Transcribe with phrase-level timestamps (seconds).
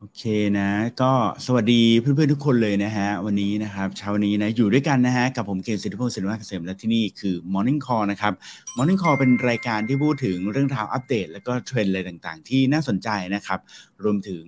[0.00, 0.22] โอเค
[0.58, 0.70] นะ
[1.02, 1.12] ก็
[1.46, 8.32] สวัสดีเพื่อนๆทุกคนเลยนะฮะ วันนี้นะครับเช้านี้นะอยู่ด้วยกันนะฮะ กับผมเกมสิทธิพงศ์สินวัฒน์เกษมและที่นี่คือ Morning Call นะครับ
[8.76, 13.60] Morning Call เป็นรายการที่พูดถึงเรื่องราวอัปเดต แล้วก็เทรนด์อะไรต่างๆ ที่น่าสนใจนะครับ
[14.04, 14.44] รวมถึง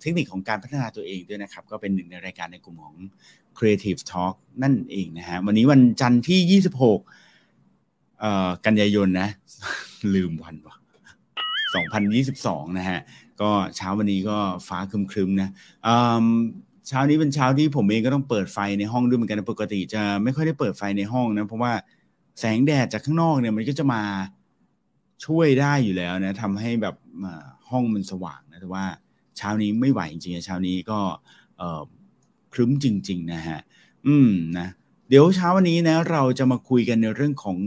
[0.00, 2.94] เทคนิคของการพัฒนาตัวเองด้วยนะครับ ก็เป็นหนึ่งในรายการในกลุ่มของ
[3.58, 9.28] Creative Talk นั่นเองนะฮะ วันนี้วันจันทร์ที่ 26เอ่อกันยายนนะ
[10.14, 10.74] ลืมวันวะ
[11.92, 13.00] 2022 นะฮะ
[13.42, 14.38] ก็เช้าวันนี้ก็
[14.68, 15.50] ฟ้าครึมๆนะ
[16.88, 21.72] เช้านี้เป็นเช้าที่ผมเองก็ต้องเปิดไฟในห้องด้วยเหมือนกันปกติจะไม่ค่อยได้เปิดไฟในห้องนะเพราะว่า
[22.40, 24.02] แสงแดดจากข้างนอกเนี่ยมันก็จะมา
[25.24, 26.94] ช่วยได้อยู่แล้วนะทำให้แบบ
[27.70, 28.84] ห้องมันสว่างนะแต่ว่า
[29.36, 30.98] เช้านี้ไม่ไหวจริงๆเช้านี้ก็
[32.52, 33.60] ครึ้มจริง ๆ นะฮะ
[34.06, 34.68] อืมนะ
[35.08, 37.58] เดี๋ยวเช้าวันนี้นะเราจะมาคุยกันในเรื่องของ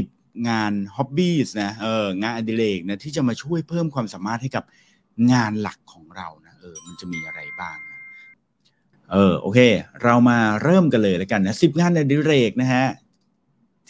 [0.00, 4.64] 10 งานฮ็อบบี้นะเอองานอดิเรกนะที่จะมาช่วยเพิ่มความสามารถให้กับ
[5.32, 8.00] งานหลักของเรานะเออมันจะมีอะไรบ้างนะ
[9.12, 9.58] เออโอเค
[10.02, 12.86] เรามาเริ่มกันเลยแล้วกันนะสิบงานอดิเรกนะฮะ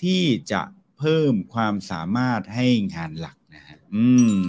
[0.02, 0.22] ที่
[0.52, 0.62] จะ
[0.98, 4.40] เพิ่มความสามารถให้งานหลักนะฮะอืม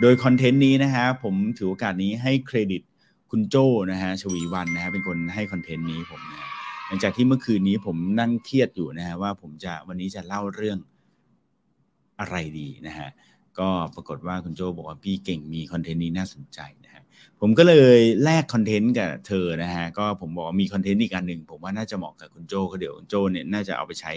[0.00, 2.82] โดยคอนเทนต์นี้นะฮะผมถือโอกาสนี้ให้เครดิต
[3.30, 3.56] คุณโจ
[3.90, 6.48] นะฮะชวีวันนะฮะเป็นคนให้คอนเทนต์นี้ผมนะ
[6.86, 10.78] หลังจากที่เมื่อคืนนี้ผมนั่งเครียดอยู่นะฮะว่าผมจะวันนี้จะเล่าเรื่อง
[12.20, 13.08] อะไรดีนะฮะ
[13.60, 17.02] ก็ปรากฏว่าคุณโจบอกว่าพี่เก่งมีคอนเทนต์นี้น่าสนใจนะฮะ
[17.40, 24.12] ผมก็เลยแลกคอนเทนต์กับเธอนะฮะก็ผมบอกว่ามีคอนเทนต์อีกอันหนึ่งผมว่าน่าจะเหมาะกับคุณโจก็เดี๋ยวคุณโจเนี่ยน่าจะเอาไปใช้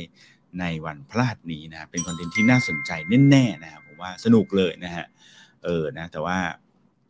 [0.59, 2.92] ในวันพฤหัสนี้นะเป็นคอนเทนต์ที่น่าสนใจ
[3.30, 5.06] แน่ๆนะครับผมว่าสนุกเลยนะฮะ
[5.64, 6.38] เออนะแต่ว่า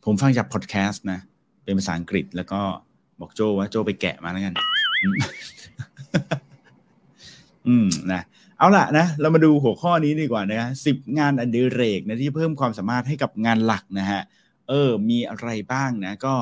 [0.06, 1.20] ผมฟังจากพอดแคสต์นะ
[1.64, 2.62] เป็นภาษาอังกฤษแล้วก็
[3.20, 4.54] บอกโจว่าโจไปแกะมาแล้วกัน
[7.68, 8.22] อืมนะ
[8.62, 14.22] เอาละนะเรามาดูหัวข้อนี้ดีกว่านะฮะสิบงานอดิเรกนะที่เพิ่มความสามารถให้กับงานหลักนะฮะ
[14.70, 16.36] เออมีอะไรบ้างนะก็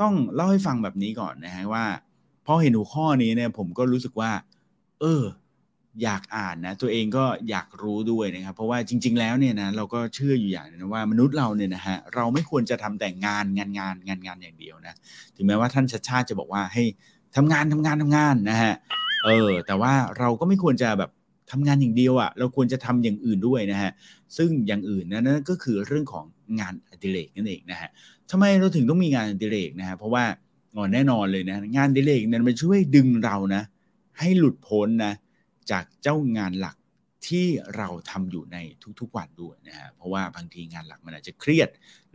[0.00, 1.84] ต้องเล่าให้ฟังแบบนี้ก่อนนะฮะว่า
[2.46, 4.30] พอเห็นหัวข้อนี้เนี่ยผมก็รู้สึกว่า
[5.00, 5.22] เออ
[6.02, 14.94] อยากอ่านนะตัวเองก็อยากรู้ด้วยนะครับ เพราะว่าจริง ๆ แล้วเนี่ยนะเราก็เชื่ออยู่อย่างนึงว่ามนุษย์เราเนี่ยนะฮะเราไม่ควรจะทำแต่งานงานงานงานงานอย่างเดียวนะ
[15.36, 16.82] ถึงแม้ว่าท่านชัดชาติจะบอกว่าให้
[17.36, 18.74] ทำงานทำงานทำงานนะฮะ
[19.24, 21.10] เออแต่ว่าเราก็ไม่ควรจะแบบ
[21.50, 23.92] ทำงานอย่างเดียวอะ่ะเราควรจะทำอย่างอื่นด้วยนะฮะ
[24.36, 26.24] ซึ่งอย่างอื่นนั้นก็คือเรื่องของ
[26.60, 27.90] งานอดิเรกนั่นเองนะฮะ
[28.30, 30.24] ทำไมเราถึงต้องมีงานอดิเรกนะฮะเพราะว่า
[30.92, 33.62] แน่นอนเลยนะงานอดิเรกนั้นมันช่วยดึงเรานะ
[34.18, 35.14] ให้หลุดพ้นนะ
[35.70, 36.76] จากเจ้างานหลัก
[37.26, 37.46] ที่
[37.76, 38.56] เราทำอยู่ใน
[39.00, 41.68] ทุกๆวันด้วยนะฮะเพราะว่าบางทีงานหลักมันอาจจะเครียด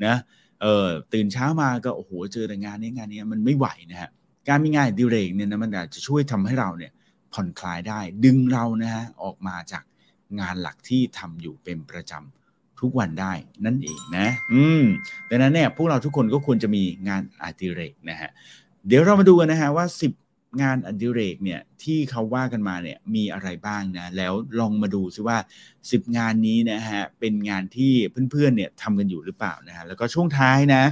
[0.05, 0.15] นะ
[0.61, 4.09] เออตื่นเช้ามาก็โอ้โหเจอแต่งานนี้งานนี้มันไม่ไหวนะฮะ
[4.49, 6.91] การมีงานอดิเรกเนี่ยนะมันอาจจะช่วยทำให้เราเนี่ย
[7.35, 9.83] ผ่อนคลายได้ ดึงเรานะฮะออกมาจาก
[10.39, 13.33] งานหลักที่ทำอยู่เป็นประจำทุกวันได้
[13.65, 14.83] นั่นเองนะ อืม
[15.29, 18.29] ดังนั้นเนี่ยพวกเราทุกคนก็ควรจะมีงานอดิเรกนะฮะ
[18.87, 19.85] เดี๋ยวเรามาดูกันนะฮะว่า
[20.21, 25.37] 10 งานอดิเรกเนี่ยที่เขาว่ากันมาเนี่ยมีอะไรบ้างนะแล้วลองมาดูซิว่า
[25.79, 27.93] 10 งานนี้นะฮะเป็นงานที่
[28.31, 30.83] เพื่อนๆเนี่ยทำกันอยู่หรือเปล่านะฮะแล้วก็ช่วงท้ายนะ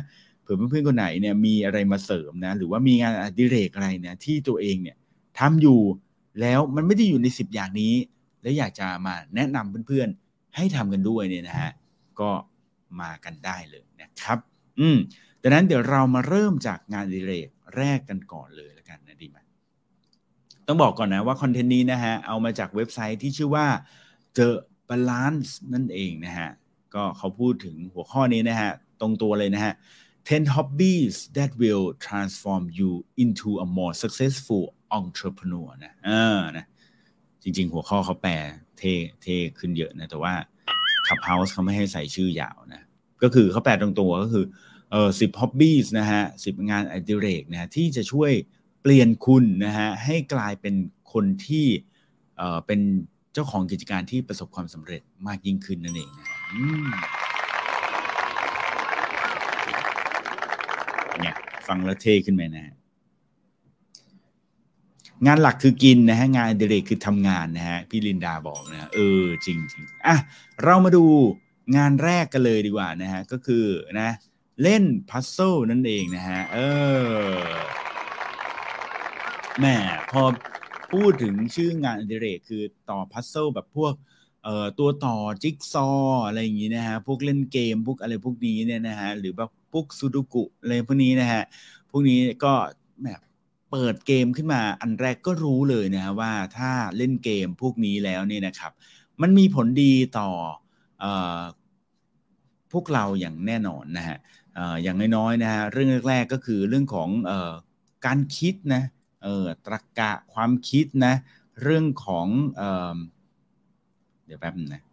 [0.41, 4.97] เผื่อเพื่อนๆคนไหนเนี่ยมีอะไรมาเสริมนะหรือว่ามีงานอดิเรกอะไรนี่ยที่ตัวเองเนี่ย
[5.39, 5.79] ทำอยู่
[6.41, 7.93] แล้วมันไม่ได้อยู่ใน 10 อย่างนี้
[8.41, 11.71] และอยากจะมาแนะนำเพื่อนๆ ให้ทำกันด้วยเนี่ยนะฮะ
[12.19, 12.31] ก็
[13.01, 14.39] มากันได้เลยนะครับ
[14.79, 14.97] อืม
[15.41, 19.37] ดังนั้นเดี๋ยวเรามาเริ่มจากงานดิเรกแรกกันก่อนเลยแล้วกันนะดีไหม
[20.67, 23.67] ต้องบอกก่อนนะว่าคอนเทนต์นี้นะฮะเอามาจากเว็บไซต์ที่ชื่อว่า
[24.37, 24.49] The
[24.89, 26.49] Balance นั่นเองนะฮะ
[26.95, 28.71] ก็เขาพูดถึงหัวข้อนี้นะฮะ
[29.01, 29.73] ตรงตัวเลยนะฮะ
[30.29, 32.91] 10 hobbies that will transform you
[33.23, 34.63] into a more successful
[34.99, 36.65] entrepreneur นะเออนะ
[37.43, 38.33] จริง ๆ หัวข้อเขาแปล
[38.77, 40.33] เท่เท่ขึ้นเยอะนะ แต่ว่า
[41.07, 42.81] ขับเฮาส์เขาไม่ให้ใส่ชื่อยาวนะ
[43.23, 44.45] ก็คือเขาแปลตรงตัวก็คือ
[44.91, 48.31] เออสิบฮ็อบบี้นะฮะสิบงานอดิเรกนะที่จะช่วย
[48.81, 50.75] เปลี่ยนคุณนะฮะให้กลายเป็น
[51.13, 51.65] คนที่
[52.37, 52.79] เออเป็น
[53.33, 56.27] เจ้าของกิจการที่ประสบความสำเร็จมากยิ่งขึ้นนั่นเองนะ
[61.21, 61.35] เนี่ย
[61.67, 62.73] ฟังแล้วเท่ขึ้นไหมนะฮะ
[65.25, 70.15] งานหลักคือกินนะฮะงานอดิเรกคือทำงานนะฮะพี่ลินดาบอกนะเออจริงจริงอะ
[70.63, 71.03] เรามาดู
[71.77, 73.65] งานแรกกันเลยดีกว่านะฮะก็คือ
[73.99, 74.09] นะ
[74.63, 76.57] เล่นพัซเซิลนั่นเองนะฮะเอ
[77.27, 77.37] อ
[79.59, 79.75] แม่
[80.11, 80.23] พอ
[80.91, 83.93] พูดถึงชื่องานอดิเรกคือต่อพัซเซิลแบบพวก
[84.43, 85.87] เอ่อตัวต่อจิ๊กซอ
[86.27, 91.43] อะไรอย่างงี้นะฮะพวกเล่นเกมพวกอะไรพวกนี้เนี่ยนะฮะหรือแบบพวกซูดูกุอะไรพวกนี้นะฮะ
[91.91, 92.53] พวกนี้ก็
[93.03, 93.19] แบบ
[93.75, 98.71] เปิดเกมขึ้นมาอันแรกก็รู้เลยนะว่าถ้าเล่นเกมพวกนี้แล้วเนี่ยนะครับ
[99.21, 100.29] มันมีผลดีต่อ
[101.03, 101.05] อ
[102.71, 104.17] พวกเราอย่างแน่นอนนะฮะ
[104.83, 107.31] อย่างน้อยๆนะฮะเรื่องแรกๆก็คือเรื่องของอ
[108.05, 108.83] การคิดนะ
[109.65, 111.13] ตรรกะความคิดนะ
[111.63, 112.27] เรื่องของ
[112.57, 112.63] เอ
[114.25, 114.83] เดี๋ยวแป๊บนึงนะ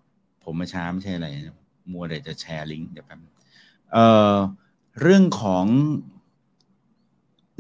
[0.44, 1.56] ผมมาช้าไม่ใช่อะไรนะ
[1.92, 3.20] มัวแต่จะแชร์ลิงก์เดี๋ยวแป๊บ
[3.92, 5.66] เเรื่องของ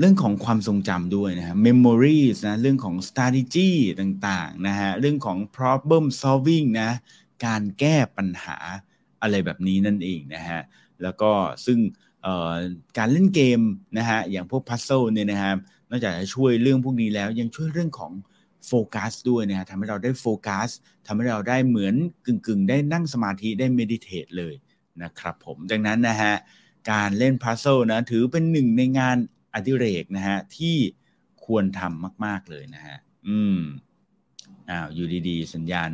[0.00, 3.70] เรื่องของความทรงจำด้วยนะฮะ memories นะเรื่องของ strategy
[4.00, 6.90] ต่างๆนะฮะเรื่องของ problem solving นะ
[7.46, 8.56] การแก้ปัญหา
[9.22, 10.60] อะไรแบบนี้นั่นเองนะฮะ
[11.02, 11.32] แล้วก็
[11.66, 11.78] ซึ่ง
[12.98, 13.60] การเล่นเกม
[13.98, 15.56] นะฮะอย่างพวก puzzle เนี่ยนะครับ
[15.90, 18.12] นอกจากจะช่วยเรื่องพวกนี้แล้วยังช่วยเรื่องของ
[18.66, 20.68] โฟกัสด้วยนะฮะทำให้เราได้โฟกัส
[21.06, 21.94] ทำให้เราได้เหมือน
[22.26, 24.54] กึ่งๆ ได้นั่งสมาธิได้ meditate เลย
[25.02, 26.34] นะครับผมดังนั้นนะฮะ
[26.90, 29.16] การเล่น puzzle นะถือเป็นหนึ่งในงาน
[29.54, 30.76] อดิเรกนะฮะที่
[31.44, 32.96] ควรทำมาก ๆเลยนะฮะ
[33.28, 33.58] อืม
[34.70, 35.90] อ้าวอยู่ดีๆ สัญญาณ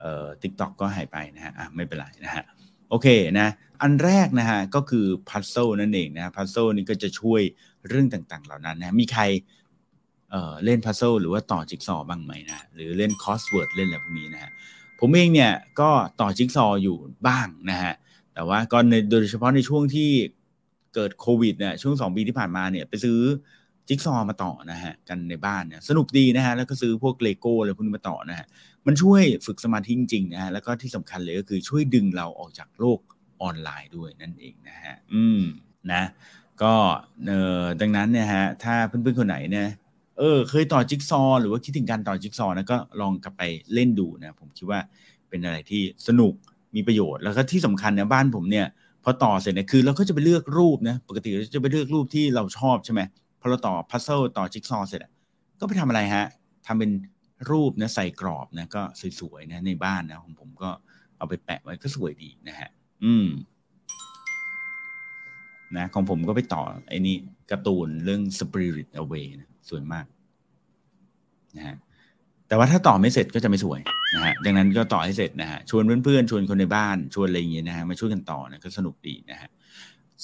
[0.00, 2.44] เอ่อ TikTok ก็หายไปนะฮะอะไม่เป็นไรนะฮะ
[2.90, 3.48] โอเคนะ
[3.82, 7.42] อันแรกนะฮะก็คือ puzzle นั่นเองนะ puzzle นี่ก็จะช่วย
[7.88, 9.22] เรื่องต่าง ๆ เหล่านั้นนะมีใคร
[10.30, 14.50] เอ่อเล่น puzzle หรือว่าต่อจิ๊กซอบ้างไหมนะหรือเล่น crossword เล่นอะไรพวกนี้นะฮะ
[15.00, 15.90] ผมเองเนี่ยก็
[16.20, 16.96] ต่อจิ๊กซออยู่
[17.28, 17.94] บ้างนะฮะ
[18.34, 20.10] แต่ว่าก็ในโดยเฉพาะในช่วงที่
[20.96, 23.18] เกิดโควิดเนี่ยช่วงสองปีที่ผ่านมาเนี่ยไปซื้อ
[23.88, 28.46] จิ๊กซอมาต่อนะฮะกันในบ้านเนี่ยสนุกดีนะฮะแล้วก็ซื้อพวกเลโก้อะไรพวกนี้มาต่อนะฮะ
[28.86, 32.98] มันช่วยฝึกสมาธิจริงๆนะฮะแล้วก็ที่สำคัญเลยก็คือช่วยดึงเราออกจากโลก
[33.42, 35.42] ออนไลน์ด้วยนั่นเองนะฮะอืม
[35.92, 36.02] นะ
[36.62, 36.74] ก็
[37.26, 37.32] เอ
[37.62, 39.68] อดังนั้นเนี่ยฮะถ้าเพื่อนๆคนไหนเนี่ย
[40.18, 43.42] เออเคยต่อจิ๊กซอหรือว่าคิดถึงการต่อจิ๊กซอนะก็ลองกลับไป
[43.74, 44.80] เล่นดูนะผมคิดว่า
[45.28, 46.34] เป็นอะไรที่สนุก
[46.74, 48.66] มีประโยชน์แล้วก็ที่สำคัญนะบ้านผมเนี่ย
[49.08, 53.00] พอต่อเสร็จเนี่ยคือเราก็จะไปเลือกรูปนะปกติเราจะไปเลือกรูปที่เราชอบใช่ไหม
[53.40, 55.00] พอเราต่อพัซเซิลต่อจิ๊กซอว์เสร็จ
[55.60, 56.26] ก็ไปทำอะไรฮะ
[56.66, 56.90] ทำเป็น
[57.50, 58.82] รูปนะใส่กรอบนะก็
[59.20, 60.70] สวยๆนะในบ้านนะของผมก็
[61.18, 62.70] เอาไปแปะไว้ก็สวยดีนะฮะ
[63.04, 63.28] อืม
[65.76, 67.16] นะของผมก็ไปต่อไอ้นี่
[67.50, 70.06] การ์ตูนเรื่อง Spirit Away นะสวยมาก
[71.56, 71.76] นะฮะ
[72.48, 73.80] แต่ว่าถ้าต่อไม่เสร็จก็จะไม่สวย
[74.14, 79.50] นะฮะดังนั้นก็ต่อให้เสร็จนะฮะชวนเพื่อนๆชวนคนในบ้านชวนอะไรอย่างเงี้ยนะฮะมาช่วยกันต่อนะก็สนุกดีนะฮะ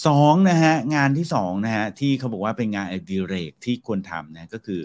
[0.06, 4.80] สองนะฮะงานที่สองนะฮะที่เขาบอกว่าเป็นงานอดิเรกที่ควรทำนะก็คือ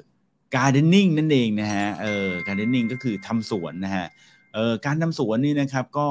[0.55, 4.07] gardening นั่นเองนะฮะเออ gardening ก็คือทำสวนนะฮะ
[4.53, 6.07] เออการทำสวนนี่นะครับก็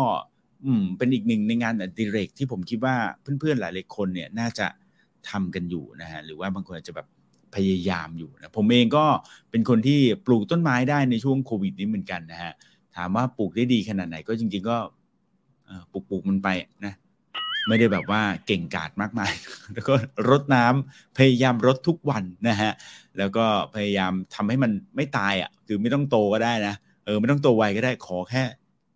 [0.64, 2.96] อืมเป็นอีกหนึ่งในงานอดิเรกที่ผมคิดว่า
[3.40, 4.66] เพื่อนๆหลายๆคนเนี่ยน่าจะ
[5.30, 7.06] ทำกันอยู่นะฮะหรือว่าบางคนอาจจะแบบ
[7.54, 9.04] พยายามอยู่นะผมเองก็
[9.50, 12.52] เป็นคนที่ปลูกต้นไม้ได้ในช่วงโควิดนี้เหมือนกันนะฮะ
[12.96, 14.76] ถามว่าปลูกได้ดีขนาดไหนก็จริง ๆ ก็
[15.92, 16.48] ปลูกปลูกมันไป
[16.84, 16.94] นะ
[17.68, 19.32] ไม่ได้แบบว่าเก่งกาจมากมาย
[19.74, 19.94] แล้วก็
[20.28, 22.72] รดน้ำพยายามรดทุกวันนะฮะ
[23.18, 23.44] แล้วก็
[23.74, 28.42] พยายามทำให้มันไม่ตายอะ คือไม่ต้องโตก็ได้นะ เออไม่ต้องโตไวก็ได้ ขอแค่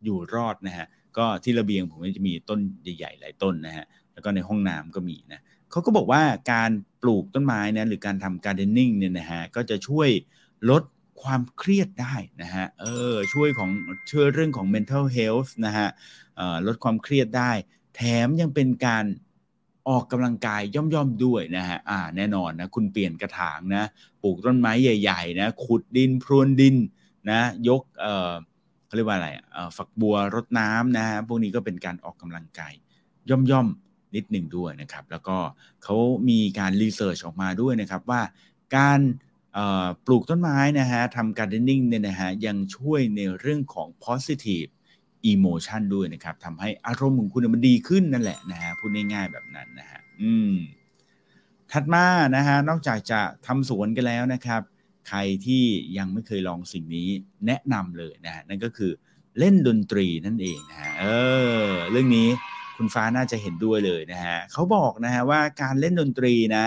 [0.04, 0.86] อยู่รอดนะฮะ
[1.18, 6.22] ก็ที่ระเบียงผมจะมีต้นใหญ่ๆหลายต้นนะฮะ แล้วก็ในห้องน้ำก็มีนะเขาก็บอกว่า
[6.52, 6.70] การ
[7.02, 10.08] ปลูกต้นไม้นะหรือการทำการเดนนิ่งเนี่ยนะฮะก็จะช่วย
[10.70, 10.82] ลด
[11.22, 13.70] ความเครียดได้นะฮะเออช่วยของ
[14.10, 15.88] ช่วยเรื่องของ mental health นะฮะ
[16.66, 17.52] ลดความเครียดได้
[17.96, 19.04] แถมยังเป็นการ
[19.88, 23.84] ออกกำลังกายย่อมๆด้วยนะฮะ อ่า แน่นอนนะ คุณเปลี่ยนกระถางนะ
[24.22, 26.76] ปลูกต้นไม้ใหญ่ๆนะ ขุดดินพรวนดิน
[27.30, 28.32] นะ ยก เอ่อ
[28.86, 32.72] เขาเรียกว่าอะไรอ่าฝักบัวรดน้ำนะฮะ พวกนี้ก็เป็นการออกกำลังกาย
[33.30, 35.38] ย่อมๆ นิดหนึ่งด้วยนะครับ แล้วก็
[35.84, 35.96] เขา
[36.28, 38.22] มีการรีเสิร์ชออกมาด้วยนะครับว่า
[38.76, 39.00] การ
[40.06, 44.70] ปลูกต้นไม้นะฮะทำการเดนนิ่งเนี่ยนะฮะยังช่วยในเรื่องของ positive
[45.32, 50.54] emotion ด้วยนะครับทำให้อารมณ์ของคุณมันดีขึ้นนั่นแหละนะฮะพูดง่ายๆแบบนั้นนะฮะอืม
[51.72, 54.62] ถัดมานะฮะนอกจากจะทำสวนกันแล้วนะครับ
[55.08, 55.64] ใครที่
[55.98, 57.08] ยังไม่เคยลองสิ่งนี้
[57.46, 58.92] แนะนำเลยนะฮะนั่นก็คือ
[59.38, 61.06] เล่นดนตรีนั่นเองนะฮะเอ
[61.66, 62.28] อเรื่องนี้
[62.82, 66.64] คุณฟ้าน่าจะเห็นด้วยเลยนะฮะเขาบอกนะฮะว่าการเล่นดนตรีนะ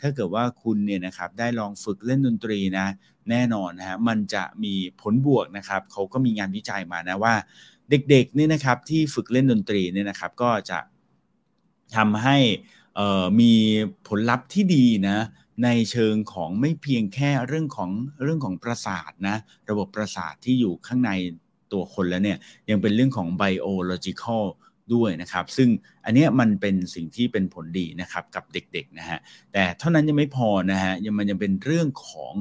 [0.00, 2.86] ถ้าเกิดว่าคุณเนี่ยนะครับได้ลองฝึกเล่นดนตรีนะ
[3.30, 7.34] แน่นอนนะฮะมันจะมีผลบวกนะครับเขาก็มีงานวิจัยมานะว่า
[7.90, 10.78] เด็กๆนี่นะครับที่ฝึกเล่นดนตรีเนี่ยนะครับ ก็จะ
[11.96, 12.36] ทำให้
[13.40, 13.52] มี
[14.08, 15.18] ผลลัพธ์ที่ดีนะ
[15.64, 17.90] ในเชิงของไม่เพียงแค่เรื่องของ
[18.22, 19.36] เรื่องของประสาทนะ
[19.70, 21.10] ระบบประสาทที่อยู่ข้างใน
[21.72, 22.38] ตัวคนแล้วเนี่ย
[22.70, 24.44] ยังเป็นเรื่องของ biological
[24.94, 25.68] ด้วยนะครับ ซึ่ง
[26.04, 29.18] อันนี้มันเป็นสิ่งที่เป็นผลดีนะครับกับเด็กๆนะฮะ
[29.52, 32.34] แต่เท่านั้นยังไม่พอนะฮะยังมันยังเป็นเรื่องของ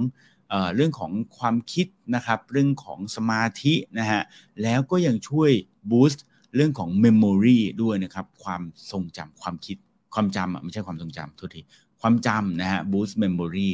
[0.49, 4.21] เอเรื่องของความคิดนะครับ เรื่องของสมาธินะฮะ
[4.63, 5.51] แล้วก็ยังช่วย
[5.91, 6.23] บูสต์
[6.55, 9.77] เรื่องของ memory ด้วยนะครับ ความทรงจำความคิด
[10.13, 11.61] ความจำอะไม่ใช่ความทรงจำทุกที
[12.01, 13.69] ความจำนะฮะ boost memory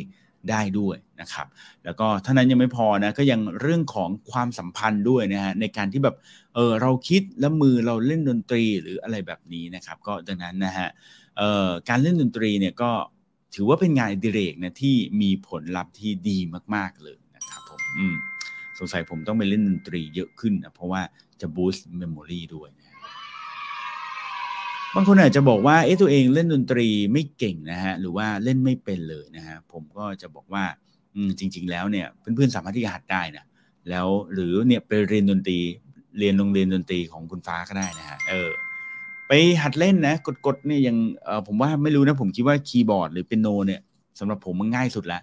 [0.50, 1.48] ได้ด้วยนะครับ
[1.86, 6.15] แล้วก็เท่านั้นยังไม่พอนะก็ยังเรื่องของความสัมพันธ์ด้วยนะฮะในการที่แบบ
[6.56, 10.88] เออเราคิดแล้วมือเราเล่นดนตรีหรืออะไรแบบนี้นะครับ ก็ดังนั้นนะฮะ
[11.38, 12.91] เอ่อการเล่นดนตรีเนี่ยก็
[13.56, 16.38] ถือว่าเป็นงานอดิเรกนะที่มีผลลัพธ์ที่ดี
[16.75, 18.15] มากๆเลยนะครับผมอืม
[18.79, 21.01] สงสัยผมต้องไปเล่นดนตรีเยอะขึ้นนะเพราะว่า
[21.41, 22.70] จะ boost memory ด้วย
[25.00, 30.63] บางคนอาจจะบอกว่าเอ๊ะตัวเองเล่นดนตรีไม่เก่งนะฮะหรือว่าเล่นไม่เป็นเลยนะฮะผมก็จะบอกว่า
[31.16, 33.46] อจริง ๆ แล้วเนี่ยเพื่อนๆสามารถที่จะหัดได้นะ
[33.89, 35.60] แล้วหรือเนี่ยไปเรียนดนตรี
[36.20, 38.50] เรียนโรงเรียนดนตรีของคุณฟ้าก็ได้นะฮะเออ
[39.27, 43.82] ไปหัดเล่นนะกดๆเนี่ยยังเออผมว่าไม่รู้นะผมคิดว่าคีย์บอร์ดหรือเปียโนเนี่ย
[44.20, 45.20] สำหรับผมมันง่ายสุดละ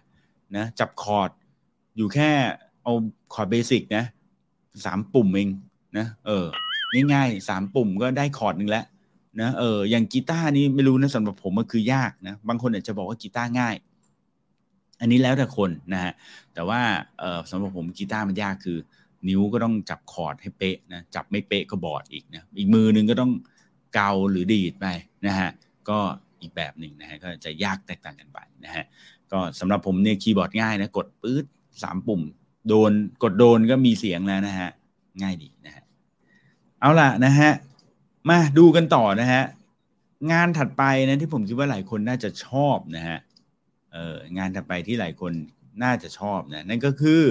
[0.56, 1.30] นะจับคอร์ด
[1.96, 2.30] อยู่แค่
[2.82, 2.92] เอา
[3.34, 4.04] คอร์ด basic นะ
[4.86, 5.48] สามปุ่มเอง
[5.98, 6.46] นะเออ
[7.12, 8.84] ง่ายๆสามปุ่มก็ได้คอร์ดหนึ่งแล้ว
[9.40, 13.74] นะเอออย่างกีตาร์นี่ไม่รู้นะสำหรับผมมันคือยากนะบางคนอาจจะบอกว่ากีตาร์ง่าย
[15.00, 16.12] อันนี้แล้วแต่คนนะฮะ
[16.54, 16.80] แต่ว่า
[17.18, 18.78] เออสำหรับผมกีตาร์มันยากคือ
[19.28, 23.32] นิ้วก็ต้องจับคอร์ดให้เป๊ะนะจับไม่เป๊ะก็บอดอีกนะอีกมือนึงก็ต้อง
[23.94, 24.86] เกาหรือดีดไป
[25.26, 25.50] นะฮะ
[25.88, 25.98] ก็
[26.40, 28.84] อีกแบบหนึ่งนะฮะก็จะยากแตกต่างกันไปนะฮะ
[29.32, 31.44] ก็สำหรับผมเนี่ยคีย์บอร์ดง่ายนะกดปื๊ด
[31.82, 32.22] สามปุ่ม
[32.68, 34.70] โดนกดโดนก็มีเสียงแล้วนะฮะ
[35.22, 35.84] ง่ายดีนะฮะ
[36.80, 37.50] เอาล่ะนะฮะ
[38.30, 39.42] มาดูกันต่อนะฮะ
[40.32, 43.18] งานถัดไปนะที่ผมคิดว่าหลายคนน่าจะชอบนะฮะ
[43.92, 45.32] เอองานถัดไปที่หลายคน
[45.82, 47.22] น่าจะชอบนะ นั่นก็คือ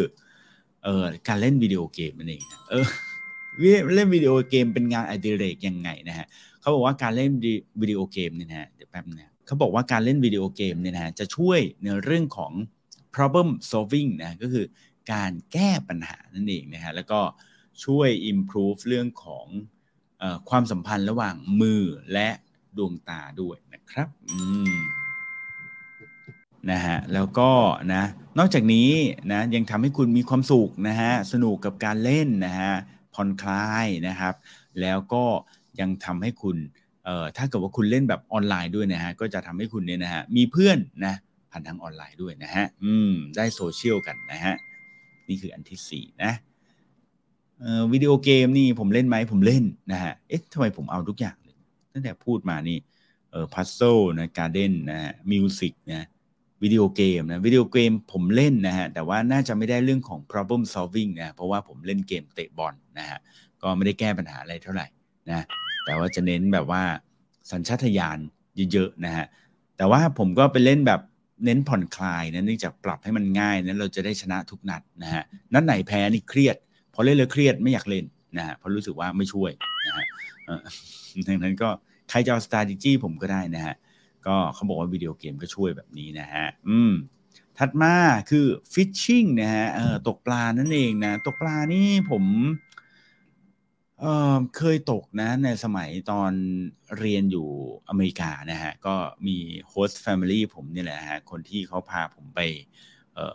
[0.84, 2.86] เออการเล่นวิดีโอเกมนั่นเองเออ
[3.96, 6.26] เล่นวิดีโอเกมเป็นงานอดิเรกยังไงนะฮะ
[6.60, 7.32] เขาบอกว่าการเล่น
[7.82, 12.54] วิดีโอเกมเนี่ยนะเดี๋ยวแป๊บนึงเขาบอกว่าการเล่นวิดีโอเกมเนี่ยนะจะช่วยในเรื่องของ
[13.16, 14.66] problem solving นะก็คือ
[15.14, 17.20] การแก้ปัญหานั่นเองนะฮะแล้วก็
[17.86, 19.48] ช่วย improve เรื่องของ
[20.50, 22.30] ความสัมพันธ์ระหว่างมือและ
[22.78, 24.40] ดวงตาด้วยนะครับอื
[24.72, 24.76] ม
[26.72, 27.50] นะฮะแล้วก็
[27.94, 28.04] นะ
[28.40, 28.90] นอกจากนี้
[29.32, 32.72] นะยังทำให้คุณมีความสุขนะฮะสนุกกับการเล่นนะฮะ
[33.14, 34.34] ผ่อนคลายนะครับ
[34.82, 35.24] แล้วก็
[35.80, 36.58] ยังทำให้คุณ
[37.06, 41.14] เอ่อถ้าเกิดว่าคุณเล่นแบบออนไลน์ด้วยนะฮะก็จะทำให้คุณเนี่ยนะฮะมีเพื่อนนะ
[41.52, 44.56] ผ่านทางออนไลน์ด้วยนะฮะอืมได้โซเชียลกันนะฮะ
[45.28, 46.32] นี่คืออันที่สี่นะ
[47.94, 51.56] วิดีโอเกมนี่ผมเล่นไหมผมเล่นนะฮะ เอ๊ะทำไมผมเอาทุกอย่างเลย
[51.94, 52.78] ตั้งแต่พูดมานี่
[53.32, 53.80] เออ puzzle
[54.18, 56.08] นะ garden นะฮะ music นะ
[56.64, 63.20] วิดีโอเกมนะวิดีโอเกมผมเล่นนะฮะ แต่ว่าน่าจะไม่ได้เรื่องของ problem solving นะเพราะว่าผมเล่นเกมเตะบอลนะฮะ
[63.62, 64.88] ก็ไม่ได้แก้ปัญหาอะไรเท่าไหร่
[65.30, 65.46] นะ
[65.86, 66.84] แต่ว่าจะเน้นแบบว่า
[67.52, 68.18] สัญชาตญาณ
[68.72, 69.26] เยอะๆนะฮะ
[69.78, 71.02] แต่ว่าผมก็ไปเล่นแบบ
[71.46, 76.58] เน้นผ่อนคลายนะเนื่องจากปรับให้มันง่ายนั้นเราจะได้ชนะทุกนัดนะฮะนัดไหนแพ้นี่เครียด
[76.94, 78.06] พอเล่นแล้วเครียดไม่อยากเล่น
[78.38, 79.52] นะฮะเพราะรู้สึกว่าไม่ช่วย
[79.86, 80.06] นะฮะ
[81.28, 81.70] ดังนั้นก็
[82.10, 83.76] ใครจะเอา strategy ผมก็ได้นะฮะ
[84.26, 86.94] ก็เขาบอกว่าวิดีโอเกมก็ช่วยแบบนี้นะฮะอืม
[87.58, 87.96] ถัดมา
[88.30, 92.24] คือ fishing นะฮะเออตกปลานั่นเองนะตกปลานี่ผม
[94.00, 96.32] เออเคยตกนะในสมัยตอน
[97.00, 97.48] เรียนอยู่
[97.90, 98.96] อเมริกานะฮะก็
[99.28, 102.40] มีโฮสต์แฟมิลี่ผมนี่แหละฮะคนที่เขาพาผมไป
[103.16, 103.34] เออ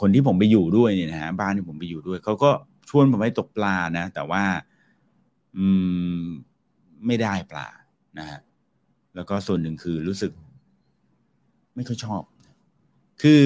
[0.00, 2.50] คนที่ผมไปอยู่ด้วยเนี่ยนะฮะบ้านที่ผมไปอยู่ด้วยเขาก็
[2.94, 4.44] ชวนผมไปตกปลานะ แต่ว่า
[5.56, 5.66] อื
[6.20, 6.22] ม
[7.06, 7.68] ไม่ได้ปลา
[8.18, 8.40] นะฮะ
[9.14, 10.32] แล้วก็ส่วนหนึ่งคือรู้สึก
[11.74, 12.22] ไม่ค่อยชอบ
[13.22, 13.42] คือ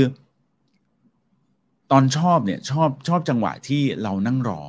[1.91, 4.61] ตอนชอบเนี่ย ชอบชอบจังหวะที่เรานั่งรอ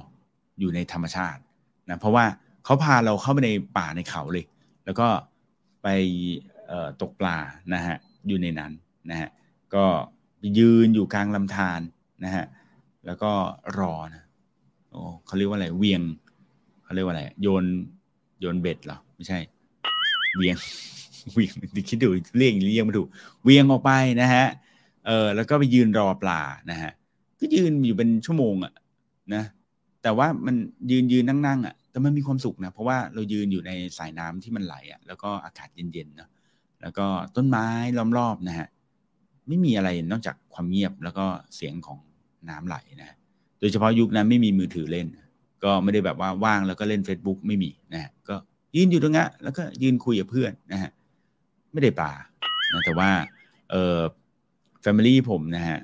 [0.59, 1.41] อยู่ในธรรมชาติ
[1.89, 2.25] นะเพราะว่า
[2.65, 4.45] เขาพาเราเข้าไปในป่าในเขาเลย
[4.85, 5.07] แล้วก็
[5.83, 5.87] ไป
[7.01, 7.37] ตกปลา
[7.73, 7.95] นะฮะ
[8.27, 8.71] อยู่ในนั้น
[9.09, 9.29] นะฮะ
[9.75, 9.85] ก็
[10.59, 11.79] ยืนอยู่กลางลำธาร
[12.23, 12.45] นะฮะ
[13.05, 13.31] แล้วก็
[13.79, 14.26] รอนะ
[14.97, 16.01] โอ้เขาเรียกว่าอะไรเวียง
[16.83, 17.63] เขาเรียกว่าอะไรโยน
[18.39, 19.39] โยนเบ็ดเหรอไม่ใช่
[20.37, 20.57] เวียง
[21.33, 21.51] เวียง
[21.89, 23.07] คิดดูเรียกเรียกมาถูก
[23.43, 24.45] เวียงออกไปนะฮะ
[25.05, 26.91] เออแล้วก็ไปยืนรอปลานะฮะ
[27.39, 28.73] ก็ยืนอยู่เป็นชั่วโมงอะ
[29.33, 29.43] นะ
[30.03, 30.55] แต่ว่ามัน
[30.91, 36.29] ยืนยืนนั่งนั่งอะแต่มันมีความสุขนะเพราะว่าเรายืนอยู่ในสายน้ำที่มันไหลอะแล้วก็อากาศเย็นๆเนาะ
[36.81, 38.67] แล้วก็ต้นไม้ล้อมรอบนะฮะ
[39.47, 41.25] ไม่มีอะไรนอกจากความเงียบแล้วก็
[41.55, 41.99] เสียงของ
[42.49, 43.17] น้ำไหลนะ
[43.59, 45.07] โดยเฉพาะยุคนั้นไม่มีมือถือเล่น
[45.63, 48.35] ก็ไม่ได้แบบว่าว่างแล้วก็เล่น Facebook ไม่มีนะฮะก็
[48.75, 50.91] ยืนอยู่ตรงนั้นแล้วก็ยืนคุยกับเพื่อนนะฮะ
[51.73, 52.11] ไม่ได้ปลา
[52.73, 53.09] นะแต่ว่า
[53.71, 53.99] เอ่อ
[54.81, 55.79] แฟมิลี่ผมนะฮะ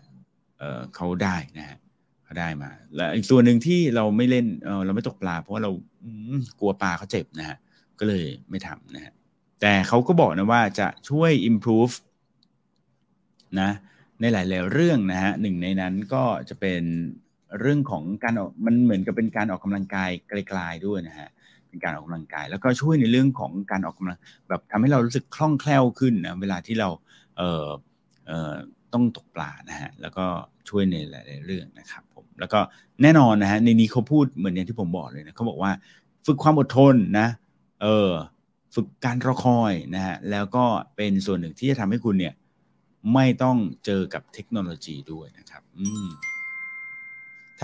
[0.57, 1.77] เอ่อเขาได้นะฮะ
[2.23, 5.71] เขาได้มา และอีกส่วนหนึ่งที่เราไม่เล่นเออเราไม่ตกปลา เพราะว่าเรา
[6.59, 7.57] กลัวปลาเขาเจ็บนะฮะ
[7.99, 9.13] ก็เลยไม่ทำนะฮะ
[9.61, 11.95] แต่เขาก็บอกนะว่าจะช่วย improve
[13.61, 13.69] นะ
[14.19, 16.83] ในหลาย ๆ เรื่องนะฮะหนึ่งในนั้นก็จะเป็น
[17.59, 21.29] เรื่องของการออกมันเหมือนกับเป็นการออกกำลังกายไกลๆด้วยนะฮะ
[21.69, 24.17] เป็นการออกกำลังกาย แล้วก็ช่วยในเรื่องของการออกกำลัง
[24.49, 26.89] แบบทำให้เรารู้สึกคล่องแคล่วขึ้นนะเวลาที่เรา
[27.37, 27.67] เอ่อ
[28.27, 28.53] เอ่อ
[28.93, 30.25] ต้องตกปลานะฮะแล้วก็
[30.69, 32.59] ช่วยในหลายๆเรื่องนะครับผมแล้วก็
[33.01, 35.71] แน่นอนนะฮะในนี้เขาพูดเหมือนอย่างที่ผมบอกเลยนะเขาบอกว่า
[36.25, 37.27] ฝึกความอดทนนะ
[37.81, 38.11] เออ
[38.75, 42.33] ฝึกการรอคอยนะฮะแล้วก็เป็นส่วนหนึ่งที่จะทำให้คุณเนี่ย
[43.13, 46.07] ไม่ต้องเจอกับเทคโนโลยีด้วยนะครับ อืม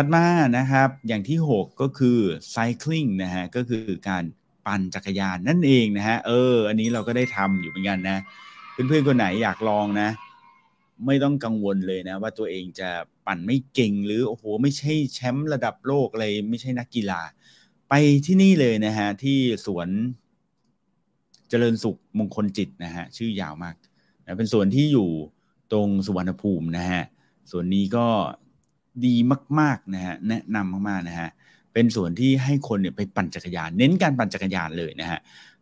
[0.01, 0.25] ถัดมา
[0.58, 2.20] นะครับอย่างที่ 6 ก็คือ
[2.56, 4.24] cycling นะฮะก็คือการ
[4.65, 8.18] ปั่นจักรยานนั่นเองนะฮะเออ อันนี้เราก็ได้ทำอยู่เหมือนกันนะ
[8.72, 10.10] เพื่อนๆคนไหนอยากลองนะ
[11.06, 12.89] ไม่ต้องกังวลเลยนะ ว่าตัวเองจะ
[13.27, 17.22] ปั่นไม่เก่งหรือโอ้โหไม่ใช่แชมป์ระดับโลกอะไรไม่ใช่นักกีฬา
[17.89, 17.94] ไป
[18.25, 19.88] ที่นี่เลยนะฮะที่สวน
[21.50, 23.75] เจริญสุขมงคลจิตนะฮะชื่อยาวมาก
[24.24, 25.10] นะเป็นสวนที่อยู่
[25.72, 27.03] ตรงสุวรรณภูมินะฮะ
[27.51, 28.08] ส่วนนี้ก็
[29.08, 29.15] ดี
[29.60, 31.29] มากๆนะฮะแนะนำมากๆนะฮะ
[31.74, 35.20] เป็นส่วนที่ให้คนเนี่ยไปปั่นจักรยาน เน้นการปั่นจักรยานเลยนะฮะ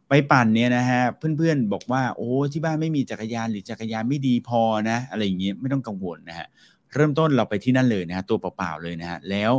[0.10, 6.48] ไปปั่นเนี่ยนะฮะเพื่อนๆบอกว่าโอ้ที่บ้านไม่มีจักรยานหรือจักรยานไม่ดีพอนะอะไรอย่างเงี้ยไม่ต้องกังวลนะฮะ
[6.94, 9.53] เริ่มต้นเราไปที่นั่นเลยนะฮะตัวเปล่าๆเลยนะฮะแล้ว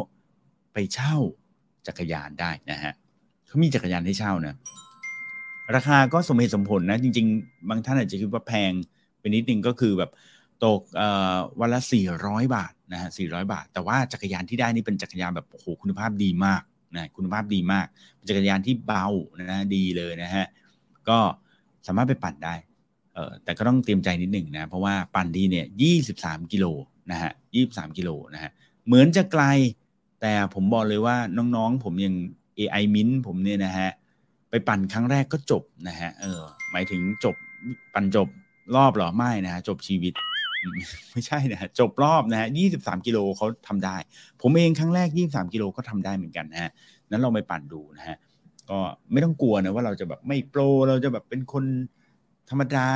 [0.72, 1.16] ไปเช่า
[1.86, 2.92] จักรยานได้นะฮะ
[3.46, 4.54] เขามีจักรยานให้เช่านะ
[5.74, 8.72] ราคาก็สมเหตุสมผลนะ จริง ๆ บางท่านอาจจะคิดว่าแพง
[9.18, 10.10] ไปนิดนึงก็คือแบบ
[10.64, 10.80] ตก
[11.60, 11.80] วันละ
[12.16, 16.62] 400 บาท นะฮะ400 บาท แต่ว่าจักรยานที่ได้นี่เป็นจักรยานแบบโอ้โหคุณภาพดีมาก
[16.94, 19.06] นะคุณภาพดีมากเป็นจักรยานที่เบา
[19.40, 20.46] นะดีเลยนะฮะ
[21.08, 21.18] ก็
[21.86, 22.54] สามารถไปปั่นได้
[23.14, 25.66] เออแต่ก็ต้องเตรียมใจนิดหนึ่งนะเพราะว่าปั่นดีเนี่ย
[26.08, 26.66] 23 กิโล
[27.10, 27.32] นะฮะ
[27.64, 28.50] 23 กิโลนะฮะ
[28.86, 29.44] เหมือนจะไกล
[30.20, 31.16] แต่ผมบอกเลยว่า
[31.56, 32.14] น้องๆ ผมยัง
[32.58, 33.90] AI Mint ผมเนี่ยนะฮะ
[34.50, 37.36] ไปปั่นครั้งแรกก็จบนะฮะเออหมายถึงจบ
[37.94, 38.28] ปั่นจบ
[38.76, 40.12] รอบหรอไม่นะฮะจบชีวิต
[41.12, 43.96] ไม่ใช่นะจบรอบนะฮะยี่สิบสามกิโลเขาทำได้
[44.42, 46.70] ผมเองครั้งแรกยี่สามกิโลก็ทำได้เหมือนกันนะฮะ
[47.10, 48.16] นั้นเราไปปั่นดูนะฮะ
[48.70, 48.78] ก็
[49.12, 51.64] ไม่ต้องกลัวนะว่าเราจะแบบไม่โปรเราจะแบบเป็นคน
[52.50, 52.86] ธรรมดา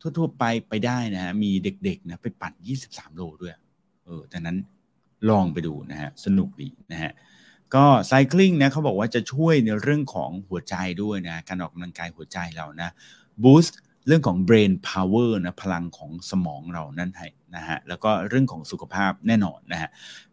[0.00, 3.52] ทั่วๆไปไปได้นะฮะมีเด็กๆนะไปปั่นยี่สิบสามโลด้วย
[4.04, 4.56] เออดังนั้น
[5.30, 7.12] ลองไปดูนะฮะสนุกดีนะฮะ
[7.74, 12.90] ก็ไซคลิงนะเขาบอกว่าจะช่วยในเรื่องของหัวใจด้วยนะการออกกำลังกายหัวใจเรานะ
[13.42, 19.90] บูสต์ เรื่องของ brain power นะพลังของสมองเรานั่นให้นะฮะแล้วก็เรื่องของสุขภาพแน่นอนนะฮะ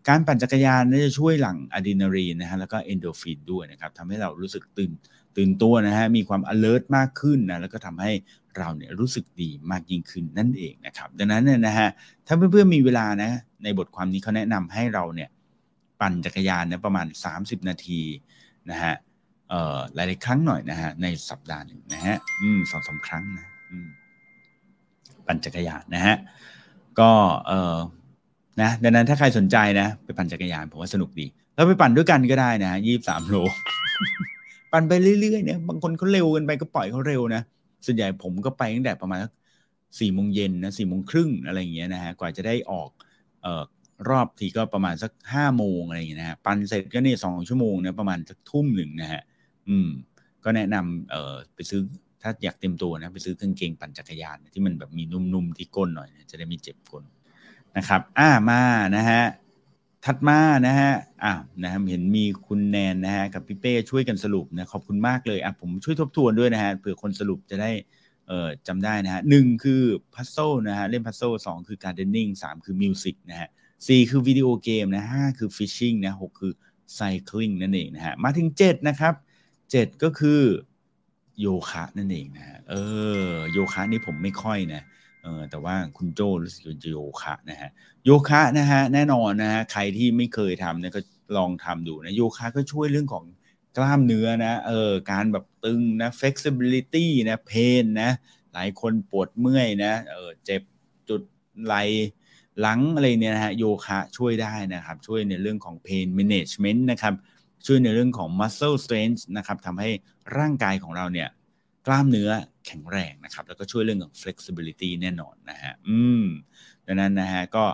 [0.07, 4.91] การปั่นจักรยานนี่จะช่วยหลั่งอะดรีนาลีนนะฮะแล้วก็เอนโดฟินด้วยนะครับทำให้เรารู้สึกตื่น
[5.37, 8.11] ตื่นตัวนะฮะมีความ alert มากขึ้นนะแล้วก็ทำให้
[8.57, 11.89] เราเนี่ยรู้สึกดีมากยิ่งขึ้นนั่นเองนะครับดังนั้นเนี่ยนะฮะ
[12.27, 13.31] ถ้าเพื่อนๆมีเวลานะ
[13.63, 15.29] ในบทความนี้เขาแนะนำให้เราเนี่ย
[16.01, 18.01] ปั่นจักรยานเนี่ยประมาณ 30 นาที
[18.71, 18.93] นะฮะ
[19.93, 22.15] หลายๆครั้งหน่อยนะฮะในสัปดาห์หนึ่งนะฮะ
[22.71, 23.47] สองสาครั้งนะ
[25.27, 26.15] ปั่นจักรยานนะฮะ
[26.99, 27.11] ก็
[27.47, 27.77] เออ
[28.61, 31.25] นะดังนั้นถ้าใครสนใจนะ ไปปั่นจักรยานผมว่าสนุกดี
[31.55, 33.35] แล้วไปปั่นด้วยกันก็ได้นะยี่สามโล
[34.71, 37.41] ปั่นไปเรื่อยๆเนี่ยบางคนเขาเร็วกันไปก็ปล่อยเขาเร็วนะ
[37.85, 39.19] ส่วนใหญ่ผมก็ไปตั้งแต่ประมาณ
[39.99, 42.89] สี่โมงเย็นนะสี่โมงครึ่งอะไรอย่างเงี้ยนะฮะกว่าจะได้ออก
[43.41, 43.63] เออ
[44.09, 49.21] รอบทีก็ประมาณสักห้าโมงอะไรอย่างเงี้ยนะฮะปั่นเสร็จก็เนี่ยสองชั่วโมงเนี่ยประมาณสักทุ่มหนึ่งนะฮะ
[49.67, 49.87] อืม
[50.43, 51.81] ก็แนะนำเออไปซื้อ
[52.27, 57.03] ถ้าอยากเต็มตัวนะไปซื้อกางเกงปั่นจักรยานที่มันแบบมีนุ่มๆที่ก้นหน่อยจะได้ไม่เจ็บก้น
[57.77, 58.61] นะครับ อ่ามา
[58.95, 59.23] นะฮะ
[60.05, 60.91] ถัดมานะฮะ
[61.23, 67.71] อ่านะครับเห็นมีคุณแนนนะฮะกับพี่เป้ช่วยกันสรุปนะขอบคุณมากเลยอะผมช่วยทบทวนด้วยนะฮะเผื่อคนสรุปจะได้
[68.27, 69.81] เอ่อจำได้นะฮะหนึ่งคือ
[70.13, 70.37] puzzle
[70.67, 73.49] นะฮะเล่น puzzle สองคือ gardening สามคือ music นะฮะ
[73.87, 76.53] สี่คือ video game นะห้าคือ fishing นะหกคือ
[76.95, 79.13] cycling นั่นเองนะฮะมาถึงเจ็ดนะครับ
[79.71, 80.41] เจ็ดก็คือ
[81.41, 82.73] โยคะนั่นเองนะฮะเอ
[83.25, 84.81] อโยคะนี่ผมไม่ค่อยนะ
[85.23, 87.69] เออแต่ว่าคุณโจรู้สึกจะโยคะนะฮะ
[88.05, 91.01] โยคะนะฮะแน่นอนนะฮะใครที่ไม่เคยทำเนี่ยก็
[91.37, 93.25] ลองทำดูนะโยคะก็ช่วยเรื่องของ
[93.77, 97.51] กล้ามเนื้อนะเออการแบบตึงนะ flexibility นะเพ
[97.83, 98.11] นนะ
[98.53, 100.61] หลายคนปวดเมื่อยนะเออเจ็บ
[101.09, 101.21] จุด
[101.63, 101.75] ไหล
[102.61, 107.13] หลังอะไรเนี่ยนะฮะโยคะช่วยได้นะครับ ช่วยในเรื่องของ pain management นะครับ
[107.67, 109.89] ช่วยในเรื่องของ muscle strength นะครับทำให้
[110.37, 111.29] ร่างกายของเราเนี่ย
[111.87, 112.29] กล้ามเนื้อ
[112.65, 116.23] แข็งแรงนะครับ แล้วก็ช่วยเรื่องของ flexibility แน่นอนนะฮะอืม
[116.85, 117.65] ดังนั้นนะฮะก็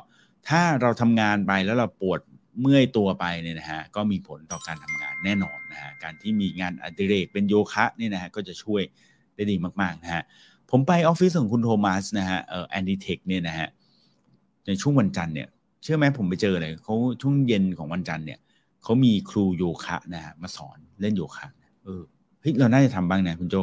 [0.49, 2.19] ถ้าเราทำงานไปแล้วเราปวด
[2.61, 8.81] เมื่อยตัวไปเนี่ยนะฮะก็มีผลต่อการทำงานแน่นอนนะฮะการที่มีงานอดิเรกเป็นโยคะเนี่ยนะฮะก็จะช่วย
[9.35, 10.23] ได้ดีมากๆนะฮะ
[10.71, 13.67] ผมไปออฟฟิศของคุณโทมัสนะฮะเอ่อแอนดิเทคเนี่ยนะฮะ
[14.67, 15.47] ในช่วงวันจันทร์เนี่ย
[15.83, 18.39] เชื่อไหมผมไปเจอเลยเขาช่วงเย็นของวันจันทร์เนี่ย
[18.83, 21.47] เขามีครูโยคะนะฮะมาสอนเล่นโยคะ
[21.83, 22.01] เออ
[22.41, 23.55] เฮ้ยเราน่าจะทำบ้างนะคุณโจ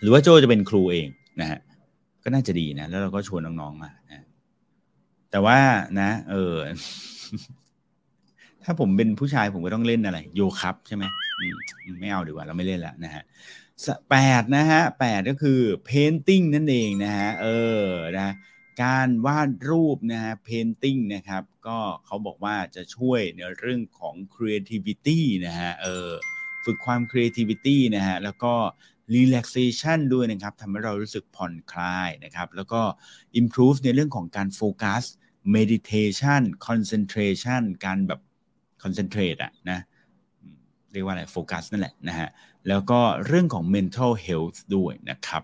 [0.00, 1.08] หรือว่าโจจะเป็นครูเอง
[1.40, 1.60] นะฮะ
[2.24, 4.24] ก็น่าจะดีนะ แล้วเราก็ชวนน้องๆมานะ
[5.30, 5.58] แต่ว่า
[6.00, 6.54] นะ เออ
[8.64, 11.04] ถ้าผมเป็นผู้ชายผมก็ต้องเล่นอะไร โยคับใช่ไหม
[12.00, 13.22] ไม่เอาดีกว่า เราไม่เล่นล้วนะฮะ
[14.10, 17.48] แปดนะฮะแปดก็คือเพนติ้งนั่นเองนะฮะเอ
[17.84, 17.86] อ
[18.18, 18.28] นะ
[18.82, 26.10] การวาดรูปนะฮะ painting นะครับ ก็เขาบอกว่าจะช่วยในเรื่องของ creativity นะฮะเออ
[26.64, 28.54] ฝึกความ creativity นะฮะแล้วก็
[29.14, 32.82] relaxation ด้วยนะครับทำให้เรารู้สึกผ่อนคลายนะครับ แล้วก็
[33.40, 35.02] improve ในเรื่องของการโฟกัส
[35.56, 38.20] meditation concentration การแบบ
[38.82, 39.80] concentrate อะนะ
[40.92, 42.28] เรียกว่าอะไรโฟกัสนั่นแหละนะฮะ
[42.68, 45.42] แล้วก็เรื่องของ mental health ด้วยนะครับ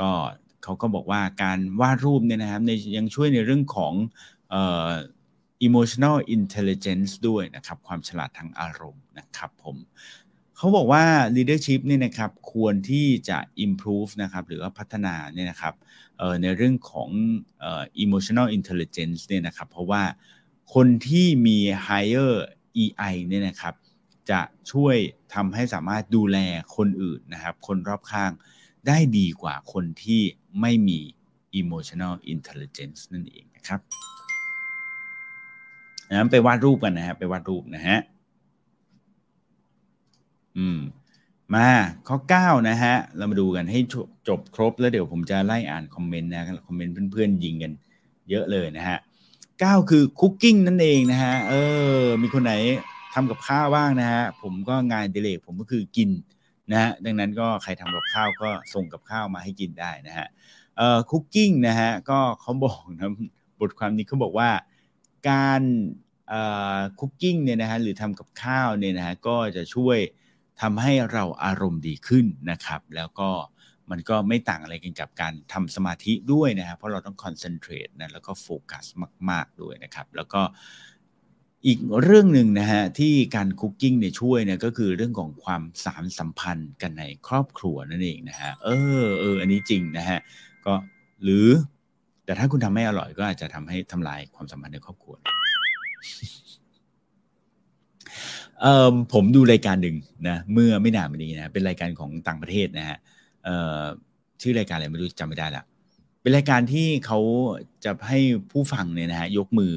[0.00, 0.10] ก็
[0.64, 3.94] เขาก็บอกว่าการวาดรูปเนี่ยนะครับในยังช่วยในเรื่องของ
[4.50, 4.90] เอ่อ
[5.66, 9.76] emotional intelligence ด้วยนะครับ ความฉลาดทางอารมณ์นะครับผม
[10.56, 11.04] เขาบอกว่า
[11.36, 15.74] leadership เนี่ยนะครับควรที่จะ improve นะครับหรือว่าพัฒนาเนี่ยนะครับ
[16.42, 17.10] ในเรื่องของ
[18.04, 20.02] emotional intelligence เนี่ยนะครับ เพราะว่า
[20.74, 22.34] คนที่มี higher
[22.82, 23.74] EI เนี่ยนะครับ
[24.30, 24.40] จะ
[24.72, 24.96] ช่วย
[25.34, 26.38] ทำให้สามารถดูแล
[26.76, 28.32] คนอื่นนะครับ คนรอบข้าง
[28.86, 30.22] ได้ดีกว่าคนที่
[30.60, 31.00] ไม่มี
[31.60, 33.80] emotional intelligence นั่นเองนะครับ
[36.10, 37.98] นะไปวาดรูปกันนะฮะไปวาดรูปนะฮะ
[40.58, 40.78] อืม
[41.54, 41.68] มา
[42.08, 43.80] ข้อ 9 นะฮะ เรามาดูกันให้
[44.28, 47.72] จบครบแล้วเดี๋ยวผมจะไล่อ่านคอมเมนต์นะคอมเมนต์เพื่อนๆยิงกัน
[48.30, 48.98] เยอะเลยนะฮะ
[49.44, 51.54] 9คือคุกกิ้งนั่นเองนะฮะเอ
[51.96, 52.52] อมีคนไหน
[53.14, 56.08] ทำกับข้าวบ้างนะฮะผมก็งานอดิเรกผมก็คือกิน
[56.70, 60.28] นะฮะดังนั้นก็ใครทำกับข้าวก็ส่งกับข้าวมาให้กินได้นะฮะ
[60.76, 63.10] เอ่อ cooking นะฮะก็เขาบอกนะ
[63.60, 64.50] บทความนี้เขาบอกว่า
[65.30, 65.62] การ
[66.28, 66.42] เอ่
[66.76, 69.98] อ cooking เนี่ยนะฮะหรือทำกับข้าวเนี่ยนะฮะก็จะช่วย
[70.62, 73.30] ทำให้เราอารมณ์ดีขึ้นนะครับ แล้วก็
[73.90, 78.84] มันก็ไม่ต่างอะไรกันกับการทำสมาธิด้วยนะครับเพราะเราต้อง concentrate นะแล้วก็โฟกัส
[79.30, 80.42] มาก ๆ ด้วยนะครับ แล้วก็
[81.66, 88.68] อีกเรื่องหนึ่งนะฮะที่การคุกกิ้งเนี่ยช่วยเนี่ยก็คือเรื่องของความสารสัมพันธ์กันในครอบครัวนั่นเองนะฮะเอ
[89.02, 90.18] อเอออันนี้จริงนะฮะ
[90.66, 90.74] ก็
[91.22, 91.46] หรือ
[92.24, 95.14] แต่ถ้าคุณทำไม่อร่อยก็อาจจะทำให้ทำลายความสัมพันธ์ในครอบครัว
[98.60, 99.96] เออผมดูรายการหนึ่ง
[100.28, 102.98] นะเมื่อไม่นานมานี้นะเป็นรายการของต่างประเทศนะฮะ
[103.44, 103.82] เอ่อ
[104.42, 105.64] ชื่อรายการอะไรไม่รู้จำไม่ได้ละ
[106.20, 107.18] เป็นรายการที่เขา
[107.84, 108.18] จะให้
[108.50, 109.74] ผู้ฟังเนี่ยนะฮะยกมือ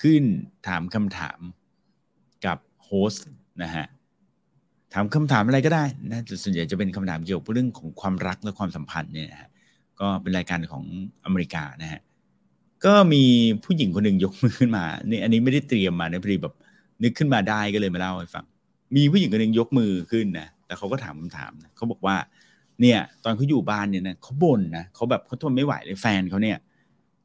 [0.00, 0.22] ขึ้น
[0.68, 1.38] ถามคำถาม
[2.46, 3.28] กับโฮสต์
[3.62, 3.86] นะฮะ
[4.94, 9.48] ถามคำถามอะไรก็ได้นะส่วนใหญ่จะเป็นคำถามเกี่ยวกับเรื่องของความรักและความสัมพันธ์เนี่ยนะฮะ
[10.00, 10.84] ก็เป็นรายการของ
[11.24, 12.00] อเมริกานะฮะ
[12.84, 13.24] ก็มี
[13.64, 16.54] ผู้หญิงคนหนึ่งยกมือขึ้นมาเนี่ยอันนี้ไม่ได้เตรียมมานะพอดีแบบ
[17.02, 18.44] นึกขึ้นมาได้ก็เลยมาเล่าให้ฟัง
[18.96, 22.16] มีผู้หญิงคนหนึ่งยกมือขึ้นนะแต่เขาก็ถามคำถามนะเขาบอกว่า
[22.80, 26.58] เนี่ย ตอนเขาอยู่บ้านเนี่ยนะเขาบ่นนะเขาแบบเขาทนไม่ไหวเลยแฟนเขาเนี่ย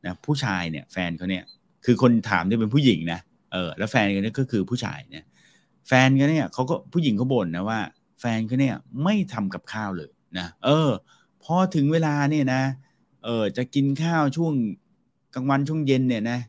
[0.06, 1.44] นะผู้ชายเนี่ยแฟนเขาเนี่ย
[1.86, 3.20] คือคนถามที่ยเป็นผู้หญิงนะ
[3.54, 5.26] เออแล้วแฟนเขาเนี่ยก็คือผู้ชายเนี่ย
[5.88, 7.80] แฟนเขาเนี่ยเขาก็ผู้หญิงเขาบ่นนะว่า
[8.20, 10.90] แฟนเขาเนี่ยไม่ทำกับข้าวเลยนะเออ
[11.44, 12.62] พอถึงเวลาเนี่ยนะ
[13.26, 14.54] เออจะกินข้าวช่วง
[15.36, 16.40] กลางวันช่วงเย็นเนี่ยนะ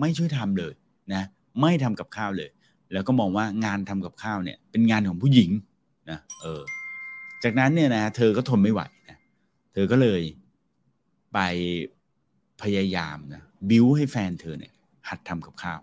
[0.00, 0.72] ไม่ช่วยทำเลย
[1.14, 1.22] นะ
[1.60, 2.50] ไม่ทำกับข้าวเลย
[2.92, 5.50] แล้วก็มองว่างานทำกับข้าวเนี่ยเป็นงานของผู้หญิง
[6.10, 6.62] นะเออ
[7.44, 9.18] จากนั้นเนี่ยนะเธอก็ทนไม่ไหวนะ
[9.72, 10.22] เธอก็เลย
[11.34, 11.38] ไป
[12.62, 14.72] พยายามนะบิ้วให้แฟนเธอเนี่ย
[15.08, 15.80] หัดทำกับข้าว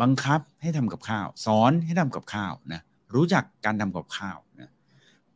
[0.00, 2.80] บังคับให้ทำกับข้าว สอนให้ทำกับข้าวนะ
[3.14, 4.70] รู้จักการทำกับข้าวนะ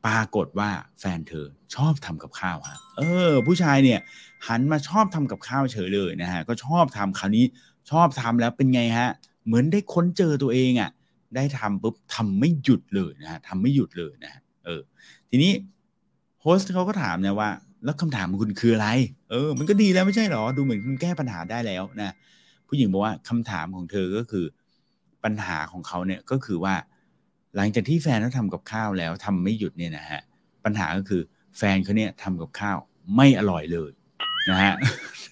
[0.07, 0.70] ปรากฏว่า
[1.01, 4.01] แฟนเธอชอบทำกับข้าวฮะเออ ผู้ชายเนี่ย
[4.48, 7.44] หันมาชอบทำกับข้าวเฉยเลยนะฮะก็ชอบทำคราวนี้
[7.90, 9.09] ชอบทำแล้วเป็นไงฮะ
[9.46, 10.90] เหมือนได้ค้นเจอตัวเองอะ่ะ
[11.37, 14.81] ได้ทำปุ๊บทำไม่หยุดเลยนะฮะทำไม่หยุดเลยนะฮะเออ
[15.31, 15.53] ทีนี้
[16.40, 17.51] โฮสต์เขาก็ถามนะว่า
[17.85, 18.88] แล้วคำถามของคุณคืออะไร
[19.31, 22.14] เออ มันก็ดีแล้วไม่ใช่หรอ ดูเหมือนคุณแก้ปัญหาได้แล้วนะ
[22.68, 24.46] ผู้หญิงบอกว่าคำถามของเธอก็คือ
[25.24, 26.74] ปัญหาของเขาเนี่ยก็คือว่า
[27.57, 30.20] หลังจากที่แฟนเขาทำกับข้าวแล้วทำไม่หยุดเนี่ยนะฮะ
[30.64, 31.22] ปัญหาก็คือ
[31.59, 32.78] แฟนเขาเนี่ยทำกับข้าว
[33.16, 33.90] ไม่อร่อยเลย
[34.50, 34.72] นะฮะ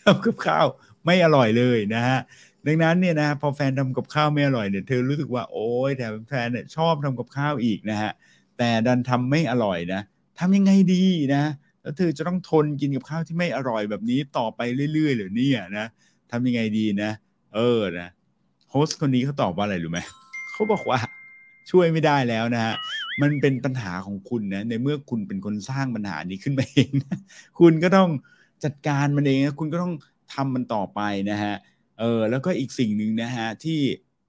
[0.04, 0.66] ทำกับข้าว
[1.04, 2.18] ไม่อร่อยเลยนะฮะ
[2.66, 8.12] ดังนั้นเนี่ยนะพอแฟนทำกับข้าวไม่อร่อยเนี่ยเธอรู้สึกว่าโอ๊ยแต่แฟนเนี่ยชอบทำกับข้าวอีกนะฮะ
[8.58, 10.00] แต่ดันทำไม่อร่อยนะ
[10.38, 11.42] ทำยังไงดีนะ
[11.82, 14.60] แล้วเธอจะต้องทนกินกับข้าวที่ไม่อร่อยแบบนี้ต่อไป
[14.92, 15.86] เรื่อยๆหรือเนี่ยนะ
[16.30, 17.10] ทำยังไงดีนะ
[17.56, 18.08] เออนะ
[18.70, 19.98] โฮสต์คนนี้เขาตอบว่าอะไรรู้ไหม
[20.52, 20.98] เขาบอกว่า
[21.70, 22.74] ช่วยไม่ได้แล้วนะฮะ
[23.22, 27.18] มันเป็นปัญหาของคุณนะในเมื่อคุณเป็นคนสร้างปัญหานี้ขึ้นมาเองนะ
[27.60, 28.10] คุณก็ต้อง
[28.64, 29.94] จัดการมันเองนะคุณก็ต้อง
[30.34, 31.54] ทำมันต่อไปนะฮะ
[31.98, 33.80] เออแล้วก็อีกสิ่งหนึ่งนะฮะที่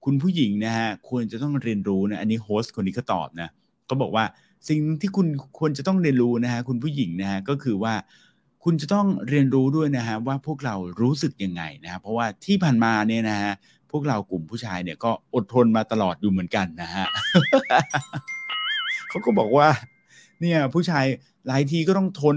[0.04, 3.48] คุณผู้หญิงนะฮะควรจะต้องเรียนรู้นะอันนี้โฮสต์คนนี้ก็ตอบนะ
[3.90, 4.24] ก็บอกว่า
[4.68, 5.26] สิ่งที่คุณ
[5.58, 7.94] ควรจะต้องเรียนรู้นะฮะคุณผู้หญิงนะฮะก็คือว่า
[8.64, 13.52] คุณจะต้องเรียนรู้ด้วยนะฮะว่าพวกเรารู้สึกยังไงนะฮะเพราะว่าที่ผ่านมาเนี่ยนะฮะ
[13.90, 17.04] พวกเรากลุ่มผู้ชายเนี่ยก็อดทนมาตลอดอยู่เหมือนกันนะฮะ
[19.08, 19.68] เขาก็บอกว่า
[20.40, 21.04] เนี่ยผู้ชาย
[21.46, 22.36] หลายทีก็ต้องทน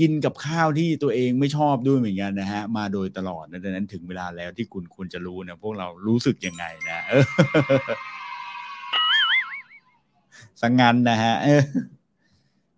[0.00, 6.98] กินกับข้าวที่ตัวเองไม่ชอบด้วยเหมือนกันนะฮะมาโดยตลอดดังนั้นถึงเวลาแล้วที่คุณควรจะรู้นะพวกเรารู้สึกยังไงนะ
[10.62, 11.34] สังงานนะฮะ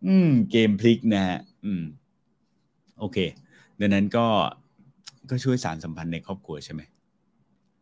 [0.06, 1.82] อืม เกมพลิกนะฮะอืม
[3.02, 3.18] โอเค
[3.80, 4.26] ดังนั้นก็
[5.30, 6.80] ก็ช่วยสารสัมพันธ์ในครอบครัวใช่ไหม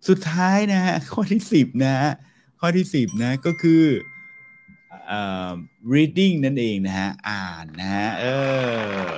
[0.08, 2.10] สุดท้ายนะฮะข้อที่สิบนะฮะ
[2.60, 3.84] ข้อที่สิบนะก็คือ
[5.92, 8.24] reading นั่นเองนะฮะอ่านนะฮะเอ
[9.04, 9.10] อ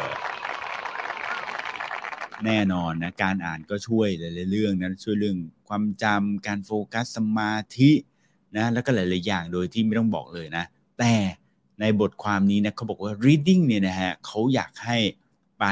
[2.45, 5.37] แน่นอนนะการอ่านก็ช่วยหลายๆเรื่องนะช่วยเรื่อง
[5.69, 7.91] ความจำการโฟกัสสมาธิ
[8.57, 10.65] นะแล้วก็หลายๆอย่างโดยที่ไม่ต้องบอกเลยนะ
[10.99, 11.15] แต่
[11.81, 14.99] ในบทความนี้นะเขาบอกว่า reading เนี่ยนะฮะเขาอยากให้
[15.63, 15.67] ไป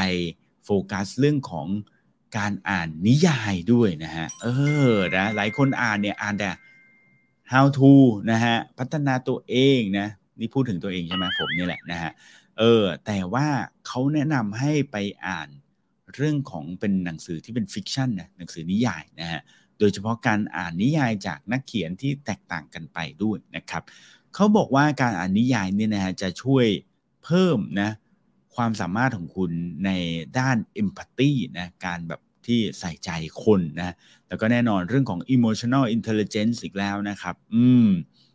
[0.65, 1.69] โฟกัสเรื่องของ
[2.37, 4.47] การอ่านนิยายด้วยนะฮะ เอ
[4.91, 6.51] อนะหลายคนอ่านเนี่ยอ่านแต่
[7.53, 7.93] how to
[8.31, 12.11] นะฮะ พัฒนาตัวเองนะ นี่พูดถึงตัวเองใช่ไหมผมนี่แหละนะฮะ
[12.59, 13.47] เออ แต่ว่า
[13.87, 15.49] เขาแนะนำให้ไปอ่าน
[16.15, 19.41] เรื่องของเป็นหนังสือที่เป็น fiction นะหนังสือนิยายนะฮะ
[19.79, 23.83] โดยเฉพาะการอ่านนิยายจากนักเขียนที่แตกต่างกันไปด้วยนะครับ
[24.35, 26.67] เขาบอกว่าการอ่านนิยายเนี่ยนะฮะจะช่วย
[27.25, 27.91] เพิ่มนะ
[28.61, 29.51] ความสามารถของคุณ
[29.85, 29.91] ใน
[30.39, 33.11] ด้านเอมพัตตีนะการแบบที่ใส่ใจ
[33.45, 33.95] คนนะ
[34.29, 37.89] แล้วก็แน่นอนเรื่องของ emotional intelligence อีกแล้วนะครับ อืม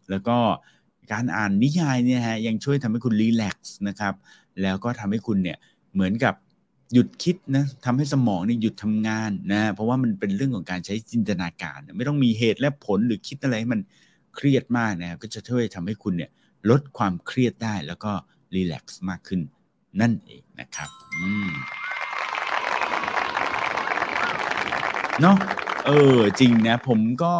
[0.10, 0.38] แล้วก็
[1.12, 4.14] การอ่านนิยายเนี่ยฮะยังช่วยทำให้คุณรีแลกซ์นะครับ
[4.62, 5.58] แล้วก็ทำให้คุณเนี่ย
[5.94, 6.34] เหมือนกับ
[6.94, 13.82] หยุดคิดนะทำให้สมองนี่หยุดทำงานนะเพราะว่ามันเป็นเรื่องของการใช้จินตนาการ ไม่ต้องมีเหตุและผลหรือคิดอะไรให้มัน
[14.36, 16.32] เครียดมากนะก็จะช่วยทำให้คุณเนี่ย
[16.70, 18.12] ลดความเครียดได้แล้วก็
[18.56, 19.42] รีแลกซ์มากขึ้น
[20.02, 21.50] นั่นเองนะครับอืม
[25.22, 25.38] เนาะ
[25.86, 27.34] เออจริงนะ ผมก็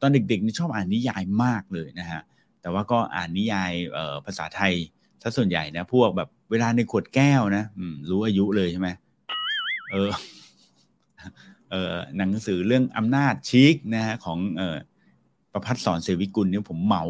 [0.00, 2.20] ตอนเด็กๆนี่ชอบอ่านนิยายมากเลยนะฮะ
[2.60, 4.74] แต่ว่าก็อ่านนิยายเออภาษาไทย
[5.22, 8.88] ซะส่วนใหญ่นะพวกแบบเวลาในขวดแก้วนะอืมรู้อายุเลยใช่ไหม
[9.90, 10.10] เออ
[11.70, 14.76] เออหนังสือเรื่องอำนาจชิกนะฮะของเออ
[15.52, 17.04] ประพัฒสอนเสวิกุลเนี่ยผมเหมา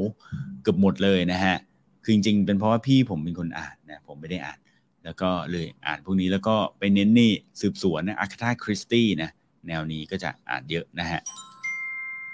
[0.62, 1.56] เกือบหมดเลยนะฮะ
[2.02, 4.58] คือจริงๆเป็นเพราะว่าพี่ผมเป็นคนอ่านนะผมไม่ได้อ่าน
[5.04, 9.30] แล้วก็เลยอ่านพวกนี้แล้วก็ไปเน้นนี่สืบสวนนะอาคาธาคริสตี้นะ
[9.68, 11.20] แนวนี้ก็จะอ่านเยอะนะฮะ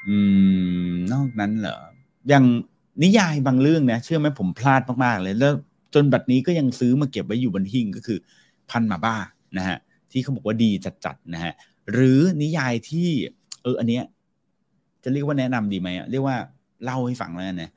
[0.06, 0.16] อื
[0.90, 1.78] มนอกนั้นเหรอ
[2.28, 2.44] อย่าง
[3.02, 5.52] นิยายบางเรื่องนะเชื่อไหมผมพลาดมากๆเลยแล้ว
[5.94, 8.18] จนบัดนี้ก็ยังซื้อมาเก็บไว้อยู่บนหิ้งก็คือ
[8.70, 9.16] พันมาบ้า
[9.58, 9.78] นะฮะ
[10.10, 10.70] ที่เขาบอกว่าดี
[11.04, 11.52] จัดๆนะฮะ
[11.92, 13.08] หรือนิยายที่
[13.62, 14.04] เอออันเนี้ย
[15.04, 16.36] จะเรียกว่าแนะนำดีไหมอะเรียกว่า
[16.84, 17.70] เล่าให้ฟังแล้วนะ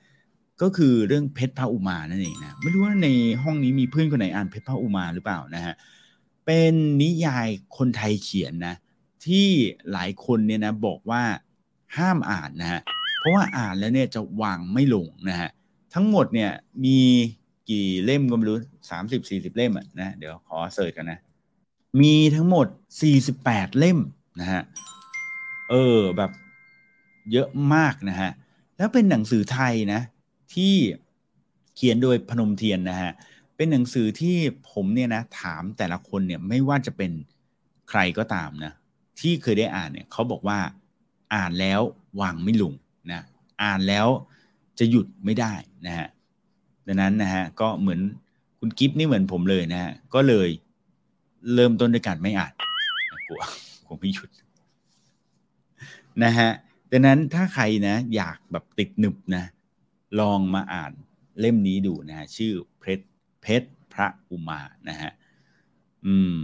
[0.63, 3.07] ก็คือเรื่องเพชรพระอุมานั่นเองนะไม่รู้ว่าใน
[3.43, 5.73] ห้องนี้มีเพื่อนคนไหนอ่านเพชรพระอุมาหรือเปล่านะฮะ
[6.45, 7.47] เป็นนิยาย
[7.77, 8.75] คนไทยเขียนนะ
[9.25, 9.47] ที่
[9.91, 11.23] หลายคนเนี่ยนะบอกว่า
[11.97, 12.81] ห้ามอ่านนะฮะ
[13.19, 15.49] เพราะว่าอ่านแล้วเนี่ยจะวางไม่ลงนะฮะ
[15.93, 16.51] ทั้งหมดเนี่ย
[16.85, 16.99] มี
[17.69, 18.57] กี่เล่มก็ไม่รู้
[18.91, 21.19] สามสิบสี่สิบเล่มอะนะเดี๋ยวขอเสิร์ชกันนะ
[22.01, 22.67] มีทั้งหมด
[23.01, 23.99] สี่สิบแปดเล่ม
[24.41, 24.61] นะฮะ
[25.69, 26.31] เออแบบ
[27.31, 28.31] เยอะมากนะฮะ
[28.77, 30.01] แล้วเป็นหนังสือไทยนะ
[30.55, 30.75] ที่
[31.75, 33.11] เขียนโดยพนมเทียนนะฮะ
[33.55, 34.35] เป็นหนังสือที่
[34.71, 37.11] ผมเนี่ยนะถามแต่ละคนเนี่ยไม่ว่าจะเป็น
[37.89, 38.73] ใครก็ตามนะ
[39.19, 40.59] ที่เคยได้อ่านเนี่ยเขาบอกว่า
[41.35, 41.81] อ่านแล้ว
[42.21, 42.73] วางไม่ลง
[43.11, 43.21] นะ
[43.63, 44.07] อ่านแล้ว
[44.79, 45.53] จะหยุดไม่ได้
[45.85, 46.07] นะฮะ
[46.87, 48.01] ดังนั้นนะฮะก็เหมือน
[48.59, 50.49] คุณกิฟนี่เหมือนผมเลยนะฮะก็เลย
[51.53, 52.53] เริ่มต้นด้วยการไม่อ่าน
[53.27, 53.41] กลัว
[53.85, 54.29] กลัวไม่หยุด
[56.23, 56.49] นะฮะ
[56.91, 59.43] ดังนั้นถ้าใครนะอยากแบบติดหนึบนะ
[60.19, 60.91] ลองมาอ่าน
[61.39, 63.05] เล่มนี้ดูนะฮะชื่อเพชร
[63.41, 65.11] เพชรพระอุมานะฮะ
[66.05, 66.41] อืม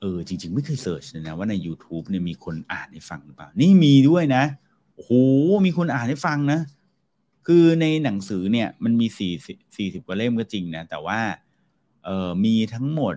[0.00, 4.44] เออจริง ๆ ไม่เคย search เลยนะว่าใน YouTube เนี่ยมีคนอ่านให้ฟังหรือเปล่า นี่มีด้วยนะ
[4.94, 5.12] โอ้โห
[5.66, 6.60] มีคนอ่านให้ฟังนะ
[7.46, 9.32] คือในหนังสือเนี่ยมันมีสี่
[9.76, 11.20] สี่สิบกว่าเล่มก็จริงนะ แต่ว่า
[12.04, 13.14] เออมีทั้งหมด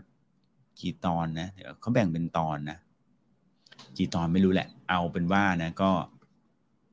[0.80, 2.78] กี่ตอนนะเดี๋ยวเขาแบ่งเป็นตอนนะ
[3.98, 5.92] กี่ตอนไม่รู้แหละ เอาเป็นว่านะ ก็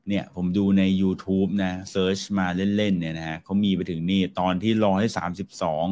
[0.07, 5.87] เนี่ยผมดูใน YouTube นะ search มาเล่นๆเนี่ยนะฮะเขามีไปถึงนี่ตอนที่ร้อยสามสิบสอง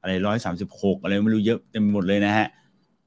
[0.00, 2.46] อะไรร้อยสามสิบหกอะไรไม่รู้เยอะเต็มหมดเลยนะฮะ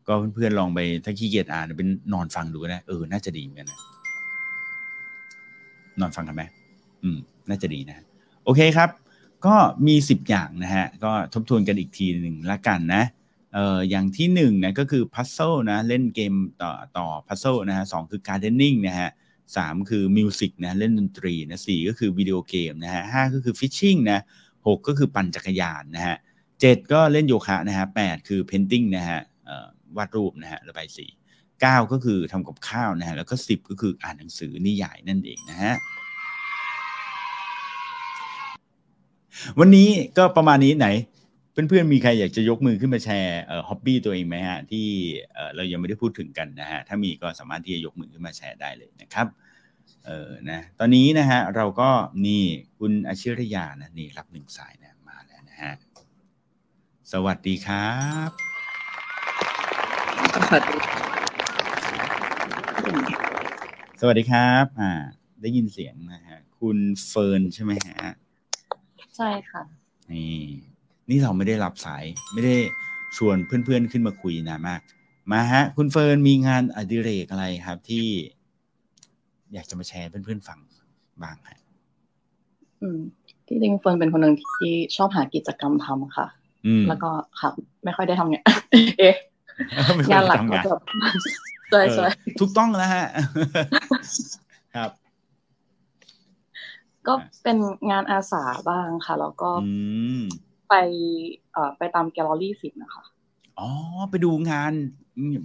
[0.07, 3.79] ก็เพื่อนๆลองไปถ้าขี้เกียจอ่านเป็นนอนฟังดูนะเออน่าจะดีเหมือนกันนะ
[5.99, 6.43] นอนฟังกันไหม
[7.03, 7.17] อืม
[7.49, 8.05] น่าจะดีนะ
[8.43, 8.89] โอเคครับ
[9.45, 9.55] ก็
[9.87, 13.03] มีสิบอย่างนะฮะ ก็ทบทวนกันอีกทีหนึ่งละกันนะ
[13.53, 19.09] เอ่ออย่างที่หนึ่งนะก็คือ puzzle นะเล่นเกมต่อต่อ puzzle นะฮะสองคือ gardening นะฮะ
[19.57, 24.19] สามคือ music นะเล่นดนตรีนะสี่ก็คือ video game นะฮะห้าก็คือ fishing นะ
[24.67, 26.15] หกก็คือปั่นจักรยานนะฮะ
[26.61, 29.19] เจ็ดก็เล่นโยคะนะฮะแปดคือ painting นะฮะ
[29.97, 31.05] วาดรูปนะฮะระบายสี
[31.61, 35.73] เก้าก็คือทำกับข้าวนะฮะแล้วก็สิบก็คืออ่านหนังสือนิยายนั่นเองนะฮะ
[39.59, 40.87] วันนี้ก็ประมาณนี้ไหน
[41.53, 44.87] เพื่อนๆมีใครอยากจะยกมือขึ้นมาแชร์ hobby ตัวเองไหมฮะ ที่
[45.55, 49.27] เรายังไม่ได้พูดถึงกันนะฮะ ถ้ามีก็สามารถที่จะยกมือขึ้นมาแชร์ได้เลยนะครับ
[50.05, 51.89] เออนะตอนนี้นะฮะเราก็
[52.25, 52.43] นี่
[52.79, 55.73] คุณอาชิรยานะนี่รับหนึ่งสายนะมาแล้วนะฮะ
[57.11, 58.29] สวัสดีครับ
[60.35, 60.75] สวัสดี
[64.01, 64.91] สวัสดีครับอ่า
[65.41, 68.09] ได้ยินเสียงนะฮะ คุณเฟิร์นใช่ไหมฮะ
[69.17, 69.63] ใช่ค่ะ
[70.11, 70.72] นี่
[71.09, 72.55] นี่เราไม่ได้รับสายไม่ได้
[73.17, 74.81] ชวนเพื่อนๆขึ้นมาคุยนะมาก
[75.31, 78.05] มาฮะ คุณเฟิร์นมีงานอดิเรกอะไรครับที่
[79.53, 80.59] อยากจะมาแชร์เพื่อนๆฟัง
[81.23, 81.59] บ้างฮะ
[82.81, 82.99] อืม
[83.47, 86.27] ที่จริงเฟิร์นเป็นคนหนึ่งที่ชอบหากิจกรรมทำค่ะ
[86.87, 87.49] แล้วก็ค่ะ
[87.83, 88.43] ไม่ค่อยได้ทำเนี่ย
[88.99, 89.09] เอ๊
[90.11, 90.81] งานหลักก็แบบ
[91.71, 92.05] ใช่ใช่
[92.39, 93.05] ถูกต้องแล้วฮะ
[94.75, 94.89] ครับ
[97.07, 97.13] ก็
[97.43, 97.57] เป็น
[97.91, 99.49] งานอาสาบ้างค่ะ แล้วก็
[100.73, 100.85] ไป
[101.53, 103.03] เอ่อไปตามแกลเลอรี่ศิลป์นะคะ
[103.59, 103.69] อ๋อ
[104.11, 104.73] ไปดูงาน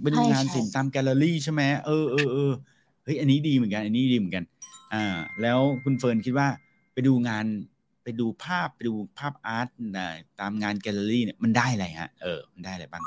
[0.01, 2.51] ไปดูงานศิลป์ตามแกลเลอรี่ใช่ไหมเออเออเออ
[3.03, 4.43] เฮ้ยอันนี้ดีเหมือนกัน อันนี้ดีเหมือนกัน
[4.93, 6.47] อ่า แล้วคุณเฟิร์นคิดว่า
[6.93, 7.45] ไปดูงาน
[8.03, 9.67] ไปดูภาพไปดูภาพ art
[10.39, 13.03] ตามงานแกลเลอรี่เนี่ยมันได้อะไรฮะ เออ มันได้อะไรบ้าง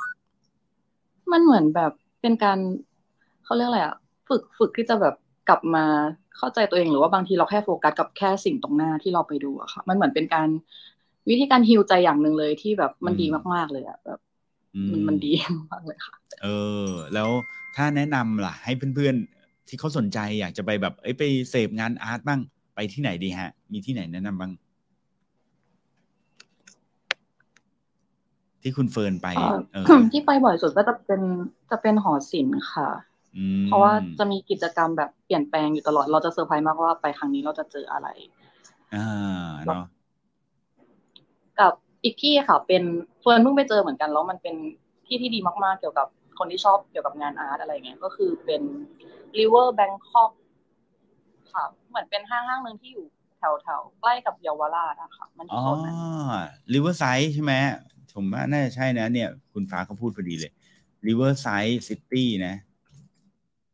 [1.32, 2.58] มันเหมือนแบบเป็นการ
[3.44, 3.96] เขาเรียกอะไรอะ
[4.28, 5.14] ฝึกฝึกที่จะแบบ
[5.48, 5.84] กลับมา
[6.36, 10.48] เข้าใจตัวเองหรือว่าบางทีเราแค่โฟกัสกับแค่สิ่งตรงหน้าที่เราไปดูอะค่ะ มันเหมือนเป็นการ
[11.30, 14.18] วิธีการฮิวใจอย่างหนึ่งเลยที่แบบมันดีมากๆเลยอะแบบ
[14.92, 15.32] มันมันดี
[15.72, 16.48] มากเลยค่ะ เอ
[16.86, 17.30] อ แล้ว
[17.76, 22.40] ถ้าแนะนำล่ะ ให้เพื่อนๆ ที่เขาสนใจอยากจะไปแบบเอ้ยไปเสพงานอาร์ตบ้าง
[22.74, 24.52] ไปที่ไหนดีฮะ มีที่ไหนแนะนำบ้าง
[28.62, 29.28] ที่คุณเฟิร์นไป
[30.12, 31.22] ที่ไปบ่อยสุดก็จะเป็น
[31.70, 32.88] จะเป็นหอศิลป์ค่ะ
[33.66, 38.08] เพราะว่าจะมีกิจกรรมแบบเปลี่ยนแปลงอยู่ตลอด เราจะเซอร์ไพรส์มากว่าไปครั้งนี้เราจะเจออะไร
[38.94, 40.01] อ่าเนาะกับ
[42.04, 42.82] อีกที่ค่ะ เป็น
[43.20, 44.54] เฟิร์นเพิ่งไปเจอเหมือนกันแล้วมันเป็น
[45.06, 46.06] ที่ที่ดีมากๆเกี่ยวกับ
[46.38, 48.62] คนที่ชอบเกี่ยวกับงานอาร์ตอะไรเงี้ยก็คือเป็น
[49.38, 50.30] River Bangkok
[51.52, 53.06] ค่ะ เหมือนเป็นห้างห้างหนึ่งที่อยู่
[53.38, 55.62] แถวแถวใกล้กับเยาวราชอะค่ะ มันอ๋อ
[56.72, 57.52] River Side ใช่ไหม
[58.14, 60.52] ผมว่าน่าจะใช่นะ เนี่ย คุณฟ้าเขาพูดพอดีเลย
[61.06, 62.54] Riverside City นะ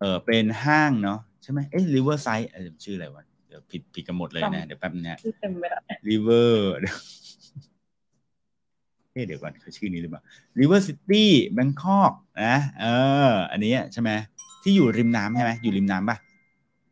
[0.01, 6.51] เออเป็นห้างเนาะใช่ไหมเอ๊ะ Riverside เออชื่ออะไรวะเดี๋ยวผิดผิดกันหมดเลยนะ เดี๋ยวแป๊บนึงนะเต็มไปแล้ว River
[9.19, 10.23] เฮ้เดี๋ยวก่อนเขาชื่อนี้หรือเปล่า
[10.61, 11.25] River City
[11.57, 12.13] Bangkok
[12.45, 12.87] นะเอ
[13.31, 14.11] อ อันนี้ใช่ไหม
[14.63, 16.17] ที่อยู่ริมน้ำใช่ไหมอยู่ริมน้ำป่ะ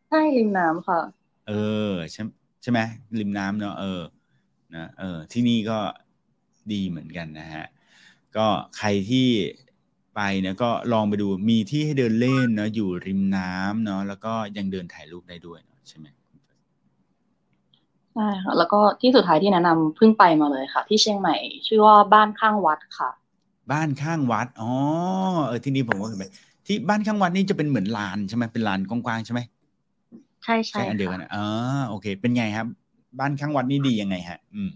[0.09, 0.99] ใช่ริมน้ำค่ะ
[1.47, 1.53] เอ
[1.91, 2.21] อใช่
[2.61, 2.79] ใช่ไหม
[3.19, 4.01] ริมน้ำเนาะเออ
[4.75, 5.79] นะเออ ที่นี่ก็
[6.71, 7.65] ดีเหมือนกันนะฮะ
[8.37, 9.27] ก็ใครที่
[10.15, 16.07] ไปเนี่ยก็ลองไปดูมีที่ให้เดินเล่นเนาะอยู่ริมน้ำเนาะแล้วก็ยังเดินถ่ายรูปได้ด้วยใช่ไหม
[18.17, 21.35] ใช่ค่ะแล้วก็ที่สุดท้ายที่แนะนำเพิ่งไปมาเลยค่ะ ที่เชียงใหม่
[21.67, 23.09] ชื่อว่าบ้านข้างวัดค่ะ
[23.71, 24.71] บ้านข้างวัดอ๋อ
[25.45, 26.23] เออที่นี่ผมก็เคยไป
[26.65, 29.41] ที่บ้านข้างวัดนี่จะเป็นเหมือนลานใช่ไหมเป็นลานกว้างๆใช่ไหม
[30.43, 31.45] ใช่ใช่อันเดียวกันอ๋อ
[31.89, 32.67] โอเค เป็นไงครับ
[33.19, 34.69] บ้านข้างวัดนี่ดียังไงฮะ อืม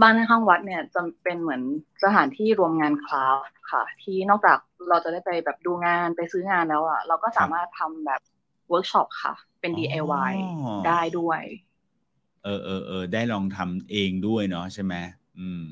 [0.00, 1.62] บ้านข้างวัดเนี่ยจะเป็นเหมือน
[2.04, 8.20] สถานที่รวมงานคลาสค่ะ ที่นอกจากเราจะได้ไปแบบดูงานไปซื้องานแล้วอะเราก็สามารถทำแบบ
[8.68, 10.34] เวิร์กช็อปค่ะ เป็น DIY
[10.86, 11.40] ได้ด้วย
[12.44, 14.94] เออเออเออได้ลองทำเองด้วยเนาะใช่ไหม
[15.38, 15.64] อืม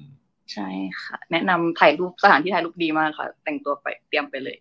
[0.52, 0.68] ใช่
[1.02, 4.56] ค่ะ แนะนำถ่ายรูปสถานที่ถ่ายรูปดีมากค่ะ แต่งตัวไปเตรียมไปเลย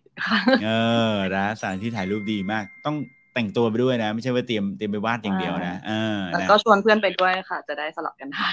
[0.64, 0.68] เอ
[1.12, 2.96] อนะสถานที่ถ่ายรูปดีมาก ต้อง
[3.34, 8.50] แต่งตัวไปด้วยนะ ไม่ใช่ว่าเตรียมเตรียมไปวาดอย่างเดียวนะเออแล้วก็ชวนเพื่อนไปด้วยค่ะ จะได้สลับกันได้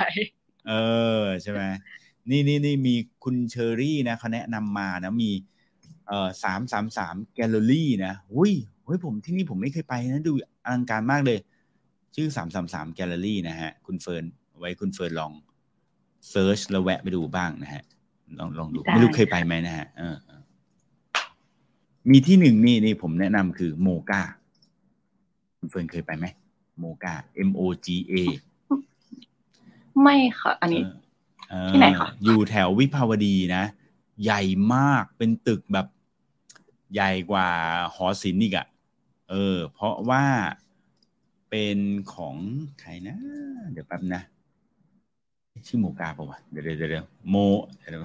[0.67, 0.73] เอ
[1.21, 1.61] อใช่ไหม
[2.29, 5.31] นี่นี่นี่มีคุณเชอรี่นะเขาแนะนำมานะมี
[6.07, 8.51] เอ่อสามสามสามแกลเลอรี่นะอุ้ย
[8.85, 10.33] เฮ้ยผมที่นี่ผมไม่เคยไปนะดู
[10.65, 11.39] อลังการมากเลย
[12.15, 14.23] ชื่อสามสามสามแกลเลอรี่นะฮะ คุณเฟิร์น
[14.59, 15.31] ไว้คุณเฟิร์นลอง
[16.29, 17.83] search แล้วแวะไปดูบ้างนะฮะ
[18.39, 20.15] ลองลองดู ไม่รู้เคยไปไหมนะฮะเออ
[22.11, 24.21] มีที่หนึ่งนี่นี่ผมแนะนำคือ MOCA
[25.59, 26.25] คุณเฟิร์นเคยไปไหม
[26.79, 27.13] โมกา
[27.47, 28.13] M O G A
[30.01, 30.83] ไม่ค่ะ อันนี้
[31.69, 33.63] ที่ไหนคะอยู่แถววิภาวดีนะ
[34.23, 34.41] ใหญ่
[34.73, 35.87] มากเป็นตึกแบบ
[36.93, 37.47] ใหญ่กว่า
[37.95, 38.67] หอศิลป์อีกอะ
[39.29, 40.23] เออ เพราะว่า
[41.49, 41.77] เป็น
[42.13, 42.35] ของ
[42.81, 43.17] ใครนะ
[43.71, 44.21] เดี๋ยวแป๊บนะ
[45.67, 47.35] ชื่อโมกาป่าวะเดี๋ยวเดี๋ยวเดี๋ยวโม
[47.79, 48.03] เดี๋ยว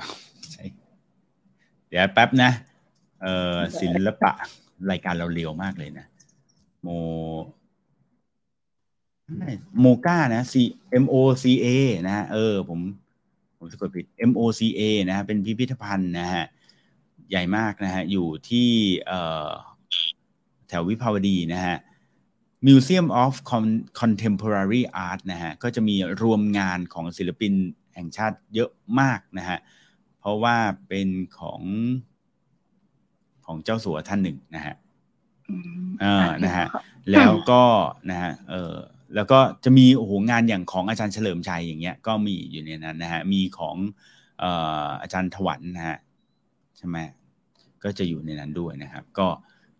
[0.52, 0.64] ใช่
[1.88, 2.50] เดี๋ยวแป๊บนะ
[3.22, 4.32] เออศิลปะ
[4.90, 6.06] รายการเราเร็วมากเลยนะ
[6.82, 6.88] โม
[9.80, 10.54] โมกานะ C
[11.02, 11.66] M O C A
[12.06, 12.80] นะฮะเออ ผม
[13.58, 16.44] ผมสะกดผิด M O C A นะฮะเป็นพิพิธภัณฑ์นะฮะ
[17.30, 18.68] ใหญ่มากนะฮะอยู่ที่
[19.06, 19.50] เอ่อ
[20.68, 21.76] แถววิภาวดีนะฮะ
[22.66, 23.32] Museum of
[24.00, 27.52] Contemporary Art นะฮะก็จะมีรวมงานของศิลปิน
[27.94, 29.58] แห่งชาติเยอะมากนะฮะ
[30.20, 30.56] เพราะว่า
[30.88, 31.08] เป็น
[31.38, 31.62] ของ
[33.46, 34.74] ของเจ้าสัวท่านหนึ่งนะฮะ
[36.00, 36.66] เออนะฮะ
[37.12, 37.62] แล้วก็
[38.10, 38.74] นะฮะเออ
[39.14, 43.76] แล้วก็จะมีโอ้โหงานอย่างของอาจารย์เฉลิมชัยอย่างเงี้ยก็มีอยู่ในนั้นนะฮะมีของ
[44.38, 44.50] เอ่
[44.84, 45.98] ออาจารย์ถวันนะฮะ
[46.76, 46.96] ใช่ไหม
[47.84, 49.26] ก็จะอยู่ในนั้นด้วยนะครับ ก็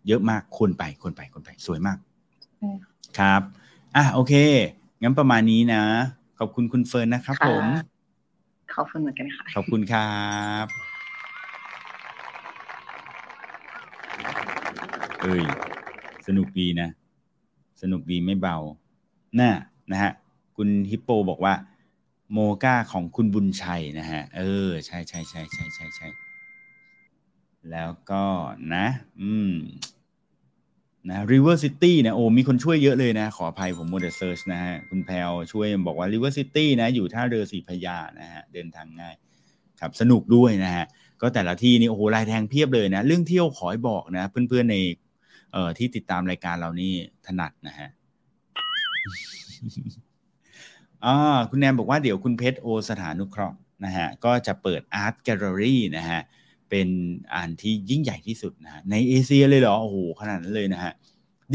[0.07, 1.97] เยอะมากคนไปคนไปคนไปสวยมาก
[3.19, 3.41] ครับ
[3.95, 4.33] อะโอเค
[5.01, 5.83] งั้นประมาณนี้นะ
[6.39, 7.65] ขอบคุณคุณเฟิร์นนะครับผม
[8.75, 10.17] ขอบคุณเหมือนกันค่ะ ขอบคุณครั
[10.63, 10.65] บ
[15.21, 15.43] เอ้ย
[16.27, 16.89] สนุกดีนะ
[17.81, 18.57] สนุกดีไม่เบา
[19.39, 19.51] น่า
[19.91, 20.11] นะฮะ
[20.57, 21.53] คุณฮิปโปบอกว่า
[22.31, 26.07] MOCA ของคุณบุญชัยนะฮะ เออ ใช่ใช่ใช่ใช่ใช่ใช่
[27.71, 28.25] แล้วก็
[28.73, 28.85] นะ
[29.21, 29.53] อืม
[31.09, 39.15] นะ River City นะโอ้มีคนช่วยเยอะเลยนะ ขออภัยผมมัวแต่ search นะฮะ คุณแพลวช่วยบอกว่า River City นะ อยู่ท่าเรือสี่พระยานะฮะ เดินทางง่าย
[39.79, 40.85] ครับสนุกด้วยนะฮะ
[41.21, 44.77] ก็แต่ละที่นี่โอ้โลายแทงเพียบเลยนะ เรื่องเที่ยวขอให้บอกนะ เพื่อนๆใน
[45.53, 46.93] เอ่อที่ติดตามรายการเรานี่
[47.25, 47.87] ถนัดนะฮะ
[51.05, 56.21] อ่าคุณแนมบอกว่าเดี๋ยวคุณเพชรโอสถานุเคราะห์นะฮะก็จะเปิด art gallery นะฮะ
[56.75, 56.91] เป็น
[57.33, 60.93] อันที่ยิ่งใหญ่ที่สุดนะฮะในเอเชียเลยเหรอโอ้โหขนาดนั้นเลยนะฮะ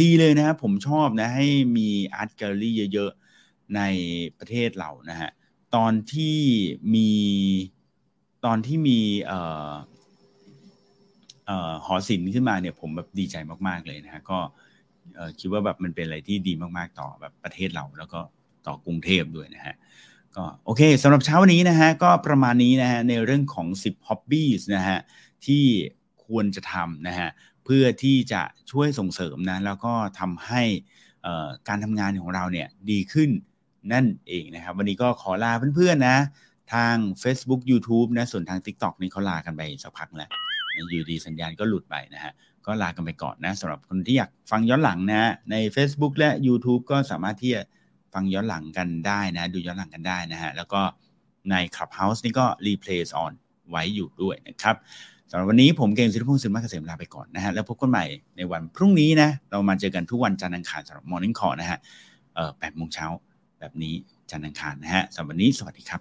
[0.01, 3.81] ดีเลยนะฮะผมชอบนะให้มี art gallery เยอะๆ ใน
[4.39, 5.31] ประเทศเรานะฮะ
[5.75, 6.39] ตอนที่
[6.95, 7.11] มี
[8.45, 9.41] ตอนที่มีเอ่
[9.73, 9.75] อ
[11.85, 13.37] หอศิลป์ขึ้นมาเนี่ยผมแบบดีใจ
[13.69, 14.39] มากๆเลยนะฮะก็
[15.39, 18.21] คิดว่าแบบมันเป็นอะไรที่ดีมากๆต่อแบบประเทศเราแล้วก็
[18.66, 19.75] ต่อกรุงเทพด้วยนะฮะ
[20.39, 24.99] ก็โอเคสำหรับเช้าวันนี้นะฮะก็ประมาณนี้นะฮะในเรื่องของ 10 hobbies นะฮะ
[25.47, 25.64] ที่
[26.26, 27.28] ควรจะทำนะฮะ
[27.64, 30.62] เพื่อที่จะช่วยส่งเสริมนะแล้วก็ทำให้
[31.68, 33.30] การทำงานของเราเนี่ยดีขึ้น
[33.93, 36.18] นั่นเองนะครับ วันนี้ก็ขอลาเพื่อนๆนะ
[36.74, 40.30] ทาง Facebook YouTube นะส่วนทาง TikTok นี่เขาลากันไปสักพักแล้ว
[40.74, 42.32] อยู่ดีสัญญาณก็หลุดไปนะฮะ
[42.66, 47.62] ก็ลากันไปก่อนนะสำหรับคนที่อยากฟังย้อนหลังนะใน Facebook และ YouTube ก็สามารถที่จะ
[48.14, 50.80] ฟังย้อนหลังกันได้นะ ดูย้อนหลังกันได้นะฮะ แล้วก็
[51.50, 53.32] ใน Clubhouse นี่ก็ Replay on
[53.70, 54.76] ไว้อยู่ด้วยนะครับ
[55.30, 58.04] สำหรับวันนี้ผมเก่งสิริพงศ์สินมาเกษมลาไปก่อนนะฮะ แล้วพบกันใหม่
[58.36, 61.78] ในวันพรุ่งนี้นะ เรามาเจอกันทุกวันจันทร์อังคารสำหรับ Morning Call นะฮะ
[62.59, 63.06] แปดโมงเช้า
[63.59, 63.94] แบบนี้
[64.30, 66.00] จันทร์อังคารนะฮะสำหรับวันนี้สวัสดีครับ